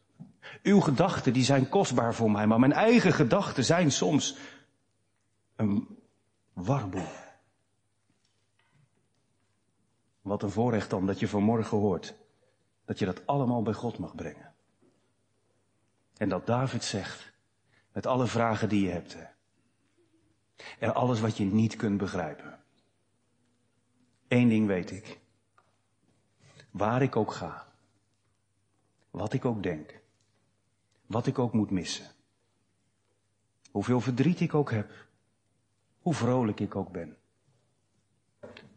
Uw 0.63 0.81
gedachten, 0.81 1.33
die 1.33 1.45
zijn 1.45 1.69
kostbaar 1.69 2.15
voor 2.15 2.31
mij, 2.31 2.47
maar 2.47 2.59
mijn 2.59 2.73
eigen 2.73 3.13
gedachten 3.13 3.65
zijn 3.65 3.93
soms 3.93 4.37
een 5.57 5.99
warboel. 6.53 7.13
Wat 10.21 10.43
een 10.43 10.51
voorrecht 10.51 10.91
dan 10.91 11.07
dat 11.07 11.19
je 11.19 11.29
vanmorgen 11.29 11.79
hoort 11.79 12.15
dat 12.85 12.99
je 12.99 13.05
dat 13.05 13.27
allemaal 13.27 13.63
bij 13.63 13.73
God 13.73 13.99
mag 13.99 14.15
brengen. 14.15 14.55
En 16.17 16.29
dat 16.29 16.47
David 16.47 16.85
zegt, 16.85 17.33
met 17.93 18.07
alle 18.07 18.27
vragen 18.27 18.69
die 18.69 18.85
je 18.85 18.91
hebt, 18.91 19.17
en 20.79 20.95
alles 20.95 21.21
wat 21.21 21.37
je 21.37 21.45
niet 21.45 21.77
kunt 21.77 21.99
begrijpen. 21.99 22.59
Eén 24.29 24.49
ding 24.49 24.67
weet 24.67 24.91
ik. 24.91 25.23
Waar 26.75 27.03
ik 27.03 27.17
ook 27.17 27.33
ga, 27.33 27.67
wat 29.11 29.33
ik 29.33 29.45
ook 29.45 29.63
denk, 29.63 30.01
wat 31.07 31.27
ik 31.27 31.39
ook 31.39 31.53
moet 31.53 31.71
missen, 31.71 32.11
hoeveel 33.71 34.01
verdriet 34.01 34.41
ik 34.41 34.55
ook 34.55 34.71
heb, 34.71 35.07
hoe 35.99 36.15
vrolijk 36.15 36.61
ik 36.61 36.77
ook 36.77 36.93
ben. 36.93 37.17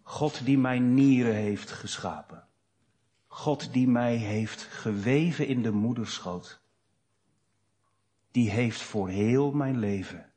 God 0.02 0.46
die 0.46 0.58
mijn 0.58 0.94
nieren 0.94 1.36
heeft 1.36 1.72
geschapen. 1.72 2.48
God 3.28 3.74
die 3.74 3.88
mij 3.88 4.16
heeft 4.16 4.62
geweven 4.62 5.48
in 5.48 5.62
de 5.62 5.72
moederschoot. 5.72 6.62
Die 8.32 8.50
heeft 8.50 8.82
voor 8.82 9.10
heel 9.10 9.52
mijn 9.52 9.80
leven 9.80 10.32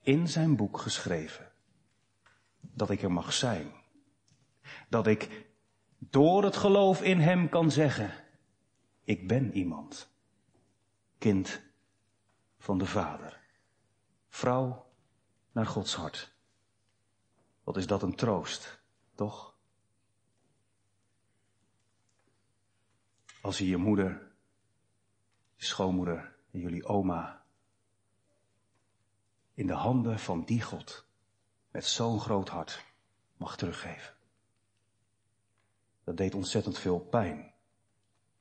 in 0.00 0.28
zijn 0.28 0.56
boek 0.56 0.78
geschreven 0.78 1.52
dat 2.60 2.90
ik 2.90 3.02
er 3.02 3.12
mag 3.12 3.32
zijn. 3.32 3.72
Dat 4.88 5.06
ik 5.06 5.46
door 5.98 6.44
het 6.44 6.56
geloof 6.56 7.02
in 7.02 7.20
hem 7.20 7.48
kan 7.48 7.70
zeggen, 7.70 8.24
ik 9.04 9.28
ben 9.28 9.52
iemand. 9.52 10.14
Kind 11.18 11.62
van 12.58 12.78
de 12.78 12.86
Vader. 12.86 13.40
Vrouw 14.28 14.86
naar 15.52 15.66
Gods 15.66 15.94
hart. 15.94 16.34
Wat 17.64 17.76
is 17.76 17.86
dat 17.86 18.02
een 18.02 18.14
troost, 18.14 18.80
toch? 19.14 19.54
Als 23.40 23.58
je 23.58 23.66
je 23.66 23.76
moeder, 23.76 24.32
je 25.54 25.64
schoonmoeder 25.64 26.36
en 26.50 26.60
jullie 26.60 26.84
oma 26.84 27.44
in 29.54 29.66
de 29.66 29.72
handen 29.72 30.18
van 30.18 30.44
die 30.44 30.62
God 30.62 31.06
met 31.70 31.84
zo'n 31.84 32.20
groot 32.20 32.48
hart 32.48 32.84
mag 33.36 33.56
teruggeven. 33.56 34.15
Dat 36.06 36.16
deed 36.16 36.34
ontzettend 36.34 36.78
veel 36.78 36.98
pijn, 36.98 37.52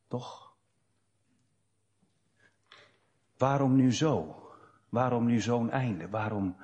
toch? 0.07 0.55
Waarom 3.37 3.75
nu 3.75 3.93
zo? 3.93 4.43
Waarom 4.89 5.25
nu 5.25 5.41
zo'n 5.41 5.69
einde? 5.69 6.09
Waarom 6.09 6.55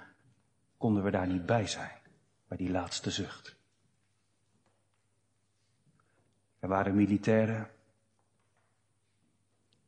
konden 0.78 1.04
we 1.04 1.12
daar 1.12 1.28
niet 1.28 1.46
bij 1.46 1.68
zijn, 1.68 2.02
bij 2.48 2.58
die 2.58 2.72
laatste 2.72 3.12
zucht? 3.12 3.56
Er 6.60 6.68
waren 6.68 6.96
militairen, 6.96 7.72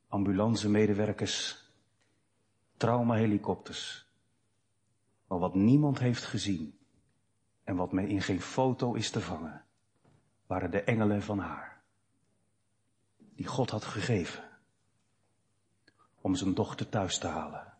ambulancemedewerkers, 0.07 1.67
traumahelikopters. 2.77 4.07
Maar 5.27 5.39
wat 5.39 5.55
niemand 5.55 5.99
heeft 5.99 6.23
gezien 6.23 6.79
en 7.63 7.75
wat 7.75 7.91
men 7.91 8.07
in 8.07 8.21
geen 8.21 8.41
foto 8.41 8.93
is 8.93 9.09
te 9.09 9.21
vangen, 9.21 9.62
waren 10.53 10.71
de 10.71 10.83
engelen 10.83 11.21
van 11.21 11.39
haar. 11.39 11.81
Die 13.17 13.47
God 13.47 13.69
had 13.69 13.85
gegeven 13.85 14.43
om 16.21 16.35
zijn 16.35 16.53
dochter 16.53 16.89
thuis 16.89 17.17
te 17.17 17.27
halen. 17.27 17.73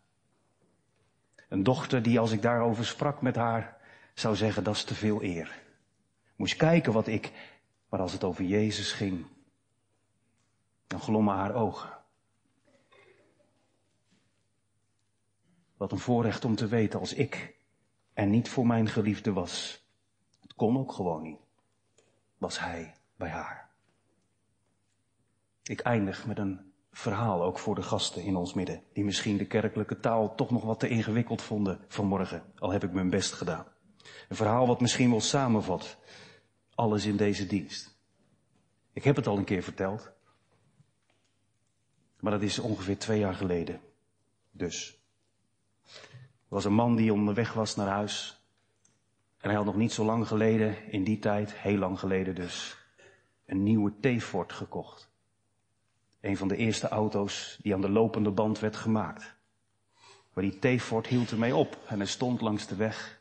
Een 1.48 1.62
dochter 1.62 2.02
die 2.02 2.18
als 2.18 2.30
ik 2.30 2.42
daarover 2.42 2.84
sprak 2.84 3.22
met 3.22 3.36
haar 3.36 3.76
zou 4.14 4.36
zeggen 4.36 4.64
dat 4.64 4.74
is 4.74 4.84
te 4.84 4.94
veel 4.94 5.22
eer. 5.22 5.62
Moest 6.36 6.56
kijken 6.56 6.92
wat 6.92 7.06
ik, 7.06 7.32
maar 7.88 8.00
als 8.00 8.12
het 8.12 8.24
over 8.24 8.44
Jezus 8.44 8.92
ging, 8.92 9.26
dan 10.86 11.00
glommen 11.00 11.34
haar 11.34 11.54
ogen. 11.54 11.98
Wat 15.76 15.92
een 15.92 15.98
voorrecht 15.98 16.44
om 16.44 16.54
te 16.54 16.66
weten 16.66 17.00
als 17.00 17.12
ik 17.12 17.56
er 18.12 18.26
niet 18.26 18.48
voor 18.48 18.66
mijn 18.66 18.88
geliefde 18.88 19.32
was. 19.32 19.84
Het 20.40 20.54
kon 20.54 20.78
ook 20.78 20.92
gewoon 20.92 21.22
niet. 21.22 21.43
Was 22.44 22.58
hij 22.58 22.94
bij 23.16 23.28
haar. 23.28 23.70
Ik 25.62 25.80
eindig 25.80 26.26
met 26.26 26.38
een 26.38 26.72
verhaal 26.90 27.42
ook 27.42 27.58
voor 27.58 27.74
de 27.74 27.82
gasten 27.82 28.22
in 28.22 28.36
ons 28.36 28.54
midden, 28.54 28.82
die 28.92 29.04
misschien 29.04 29.36
de 29.36 29.46
kerkelijke 29.46 30.00
taal 30.00 30.34
toch 30.34 30.50
nog 30.50 30.64
wat 30.64 30.80
te 30.80 30.88
ingewikkeld 30.88 31.42
vonden 31.42 31.80
vanmorgen, 31.88 32.42
al 32.58 32.70
heb 32.70 32.84
ik 32.84 32.92
mijn 32.92 33.10
best 33.10 33.32
gedaan. 33.32 33.66
Een 34.28 34.36
verhaal 34.36 34.66
wat 34.66 34.80
misschien 34.80 35.10
wel 35.10 35.20
samenvat 35.20 35.96
alles 36.74 37.04
in 37.04 37.16
deze 37.16 37.46
dienst. 37.46 37.96
Ik 38.92 39.04
heb 39.04 39.16
het 39.16 39.26
al 39.26 39.38
een 39.38 39.44
keer 39.44 39.62
verteld, 39.62 40.12
maar 42.20 42.32
dat 42.32 42.42
is 42.42 42.58
ongeveer 42.58 42.98
twee 42.98 43.18
jaar 43.18 43.34
geleden. 43.34 43.80
Dus. 44.50 44.98
Er 46.22 46.60
was 46.60 46.64
een 46.64 46.74
man 46.74 46.96
die 46.96 47.12
onderweg 47.12 47.52
was 47.52 47.76
naar 47.76 47.88
huis. 47.88 48.43
En 49.44 49.50
hij 49.50 49.58
had 49.58 49.68
nog 49.68 49.76
niet 49.76 49.92
zo 49.92 50.04
lang 50.04 50.26
geleden, 50.26 50.92
in 50.92 51.04
die 51.04 51.18
tijd, 51.18 51.52
heel 51.52 51.76
lang 51.76 51.98
geleden 51.98 52.34
dus, 52.34 52.78
een 53.46 53.62
nieuwe 53.62 53.92
T-Ford 54.00 54.52
gekocht. 54.52 55.10
Een 56.20 56.36
van 56.36 56.48
de 56.48 56.56
eerste 56.56 56.88
auto's 56.88 57.58
die 57.62 57.74
aan 57.74 57.80
de 57.80 57.88
lopende 57.88 58.30
band 58.30 58.58
werd 58.58 58.76
gemaakt. 58.76 59.34
Maar 60.32 60.44
die 60.44 60.58
T-Ford 60.58 61.06
hield 61.06 61.30
ermee 61.30 61.56
op 61.56 61.78
en 61.86 61.96
hij 61.96 62.06
stond 62.06 62.40
langs 62.40 62.66
de 62.66 62.76
weg. 62.76 63.20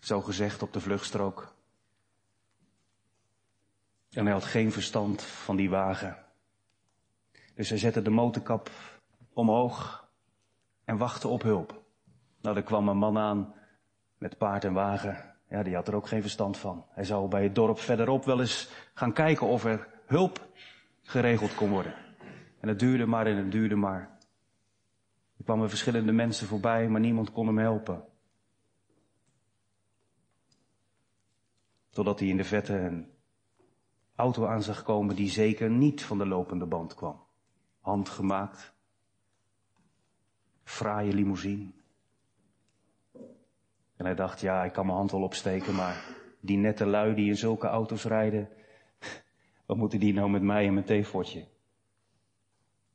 Zo 0.00 0.20
gezegd 0.20 0.62
op 0.62 0.72
de 0.72 0.80
vluchtstrook. 0.80 1.54
En 4.10 4.24
hij 4.24 4.32
had 4.32 4.44
geen 4.44 4.72
verstand 4.72 5.22
van 5.22 5.56
die 5.56 5.70
wagen. 5.70 6.24
Dus 7.54 7.68
hij 7.68 7.78
zette 7.78 8.02
de 8.02 8.10
motorkap 8.10 8.70
omhoog 9.32 10.08
en 10.84 10.96
wachtte 10.96 11.28
op 11.28 11.42
hulp. 11.42 11.82
Nou, 12.40 12.56
er 12.56 12.62
kwam 12.62 12.88
een 12.88 12.98
man 12.98 13.18
aan 13.18 13.60
met 14.22 14.38
paard 14.38 14.64
en 14.64 14.72
wagen. 14.72 15.34
Ja, 15.48 15.62
die 15.62 15.74
had 15.74 15.88
er 15.88 15.94
ook 15.94 16.06
geen 16.06 16.20
verstand 16.20 16.56
van. 16.56 16.84
Hij 16.88 17.04
zou 17.04 17.28
bij 17.28 17.42
het 17.42 17.54
dorp 17.54 17.78
verderop 17.78 18.24
wel 18.24 18.40
eens 18.40 18.70
gaan 18.94 19.12
kijken 19.12 19.46
of 19.46 19.64
er 19.64 19.88
hulp 20.06 20.48
geregeld 21.02 21.54
kon 21.54 21.70
worden. 21.70 21.94
En 22.60 22.68
het 22.68 22.78
duurde 22.78 23.06
maar 23.06 23.26
en 23.26 23.36
het 23.36 23.50
duurde 23.50 23.74
maar. 23.74 24.18
Er 25.38 25.44
kwamen 25.44 25.68
verschillende 25.68 26.12
mensen 26.12 26.46
voorbij, 26.46 26.88
maar 26.88 27.00
niemand 27.00 27.32
kon 27.32 27.46
hem 27.46 27.58
helpen. 27.58 28.04
Totdat 31.90 32.18
hij 32.18 32.28
in 32.28 32.36
de 32.36 32.44
vette 32.44 32.74
een 32.74 33.10
auto 34.14 34.46
aan 34.46 34.62
zag 34.62 34.82
komen 34.82 35.16
die 35.16 35.30
zeker 35.30 35.70
niet 35.70 36.04
van 36.04 36.18
de 36.18 36.26
lopende 36.26 36.66
band 36.66 36.94
kwam. 36.94 37.22
Handgemaakt. 37.80 38.74
Fraaie 40.64 41.12
limousine. 41.12 41.81
En 44.02 44.08
hij 44.08 44.16
dacht, 44.16 44.40
ja, 44.40 44.64
ik 44.64 44.72
kan 44.72 44.86
mijn 44.86 44.98
hand 44.98 45.10
wel 45.10 45.22
opsteken, 45.22 45.74
maar 45.74 46.04
die 46.40 46.56
nette 46.56 46.86
lui 46.86 47.14
die 47.14 47.28
in 47.28 47.36
zulke 47.36 47.66
auto's 47.66 48.04
rijden, 48.04 48.48
wat 49.66 49.76
moeten 49.76 50.00
die 50.00 50.12
nou 50.12 50.30
met 50.30 50.42
mij 50.42 50.66
en 50.66 50.74
mijn 50.74 50.86
theefortje? 50.86 51.40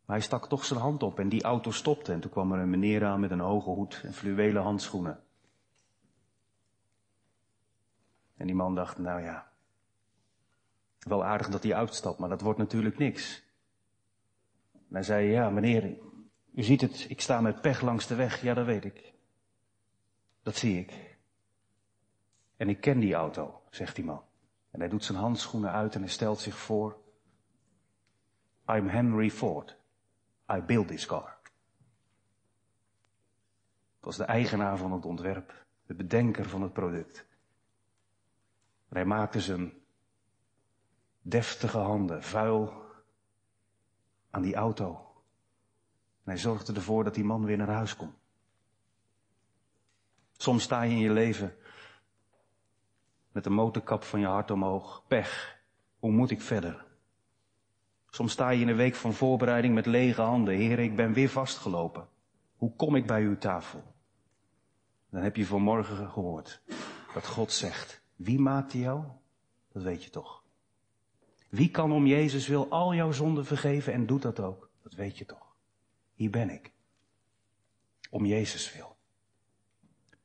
Maar 0.06 0.15
hij 0.15 0.26
stak 0.26 0.48
toch 0.48 0.65
zijn 0.65 0.80
hand 0.80 1.04
op 1.04 1.20
en 1.20 1.30
die 1.30 1.43
auto 1.43 1.72
stopte. 1.72 2.13
En 2.13 2.20
toen 2.20 2.32
kwam 2.32 2.52
er 2.54 2.60
een 2.60 2.70
meneer 2.70 3.06
aan 3.06 3.20
met 3.20 3.32
een 3.32 3.39
hoge 3.39 3.70
hoed 3.70 4.02
en 4.04 4.13
fluwelen 4.13 4.62
handschoenen. 4.62 5.24
En 8.38 8.46
die 8.46 8.56
man 8.56 8.76
dacht, 8.76 8.98
nou 8.98 9.22
ja, 9.22 9.52
wel 11.00 11.24
aardig 11.24 11.50
dat 11.50 11.63
hij 11.63 11.76
uitstapt, 11.76 12.20
maar 12.20 12.30
dat 12.30 12.41
wordt 12.41 12.60
natuurlijk 12.60 12.98
niks. 12.98 13.43
En 14.74 14.93
hij 14.93 15.04
zei, 15.04 15.32
ja 15.32 15.50
meneer, 15.50 15.98
u 16.54 16.63
ziet 16.63 16.82
het, 16.82 17.06
ik 17.10 17.22
sta 17.22 17.41
met 17.41 17.62
pech 17.62 17.82
langs 17.82 18.08
de 18.08 18.15
weg. 18.15 18.41
Ja, 18.41 18.54
dat 18.54 18.65
weet 18.65 18.86
ik. 18.86 19.15
Dat 20.48 20.56
zie 20.56 20.80
ik. 20.80 21.18
En 22.58 22.70
ik 22.70 22.82
ken 22.82 23.00
die 23.00 23.14
auto, 23.14 23.62
zegt 23.70 23.96
die 23.96 24.06
man. 24.06 24.24
En 24.70 24.80
hij 24.80 24.90
doet 24.90 25.04
zijn 25.04 25.18
handschoenen 25.18 25.72
uit 25.72 25.96
en 25.96 26.02
hij 26.02 26.10
stelt 26.10 26.40
zich 26.40 26.58
voor. 26.58 26.98
I'm 28.68 28.88
Henry 28.88 29.30
Ford. 29.30 29.78
I 30.52 30.62
build 30.62 30.88
this 30.88 31.06
car. 31.06 31.38
Het 33.96 34.06
was 34.06 34.18
de 34.18 34.24
eigenaar 34.24 34.78
van 34.78 34.92
het 34.92 35.06
ontwerp, 35.06 35.66
de 35.86 35.94
bedenker 35.94 36.50
van 36.50 36.62
het 36.62 36.74
product. 36.74 37.28
hij 38.90 39.06
maakte 39.06 39.42
zijn 39.42 39.74
deftige 41.22 41.78
handen, 41.78 42.24
vuil 42.24 42.86
aan 44.30 44.42
die 44.42 44.56
auto. 44.56 44.96
En 46.24 46.32
hij 46.32 46.38
zorgde 46.38 46.74
ervoor 46.74 47.04
dat 47.04 47.14
die 47.14 47.24
man 47.24 47.46
weer 47.46 47.58
naar 47.58 47.70
huis 47.70 47.96
kon. 47.96 48.14
Soms 50.38 50.63
sta 50.63 50.82
je 50.82 50.91
in 50.91 51.00
je 51.00 51.12
leven 51.12 51.56
met 53.32 53.43
de 53.43 53.50
motorkap 53.50 54.04
van 54.04 54.19
je 54.19 54.26
hart 54.26 54.52
omhoog. 54.52 55.04
Pech. 55.08 55.60
Hoe 56.00 56.12
moet 56.12 56.32
ik 56.32 56.41
verder? 56.41 56.86
Soms 58.10 58.32
sta 58.32 58.50
je 58.50 58.62
in 58.62 58.67
een 58.67 58.76
week 58.76 58.95
van 58.95 59.13
voorbereiding 59.13 59.73
met 59.73 59.86
lege 59.86 60.21
handen. 60.21 60.56
Heer, 60.56 60.80
ik 60.80 60.95
ben 60.95 61.13
weer 61.13 61.30
vastgelopen. 61.30 62.08
Hoe 62.56 62.76
kom 62.76 62.95
ik 62.95 63.06
bij 63.06 63.21
uw 63.21 63.38
tafel? 63.38 63.84
Dan 65.10 65.21
heb 65.21 65.36
je 65.36 65.45
vanmorgen 65.45 66.10
gehoord 66.10 66.62
dat 67.13 67.28
God 67.28 67.52
zegt, 67.52 68.02
wie 68.15 68.39
maakte 68.39 68.80
jou? 68.80 69.04
Dat 69.71 69.84
weet 69.84 70.04
je 70.04 70.10
toch. 70.10 70.43
Wie 71.50 71.69
kan 71.69 71.91
om 71.91 72.06
Jezus 72.06 72.47
wil 72.47 72.69
al 72.69 72.93
jouw 72.93 73.12
zonden 73.12 73.45
vergeven 73.45 73.93
en 73.93 74.06
doet 74.06 74.21
dat 74.21 74.39
ook? 74.39 74.69
Dat 74.84 74.93
weet 74.93 75.17
je 75.17 75.26
toch. 75.26 75.56
Hier 76.13 76.30
ben 76.30 76.50
ik. 76.50 76.71
Om 78.10 78.26
Jezus 78.26 78.73
wil. 78.73 78.97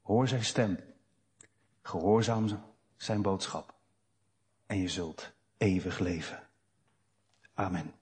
Hoor 0.02 0.28
zijn 0.28 0.44
stem. 0.44 0.78
Gehoorzaam 1.82 2.64
zijn 2.96 3.22
boodschap. 3.22 3.74
En 4.66 4.78
je 4.78 4.88
zult 4.88 5.32
eeuwig 5.56 5.98
leven. 5.98 6.48
Amen. 7.54 7.90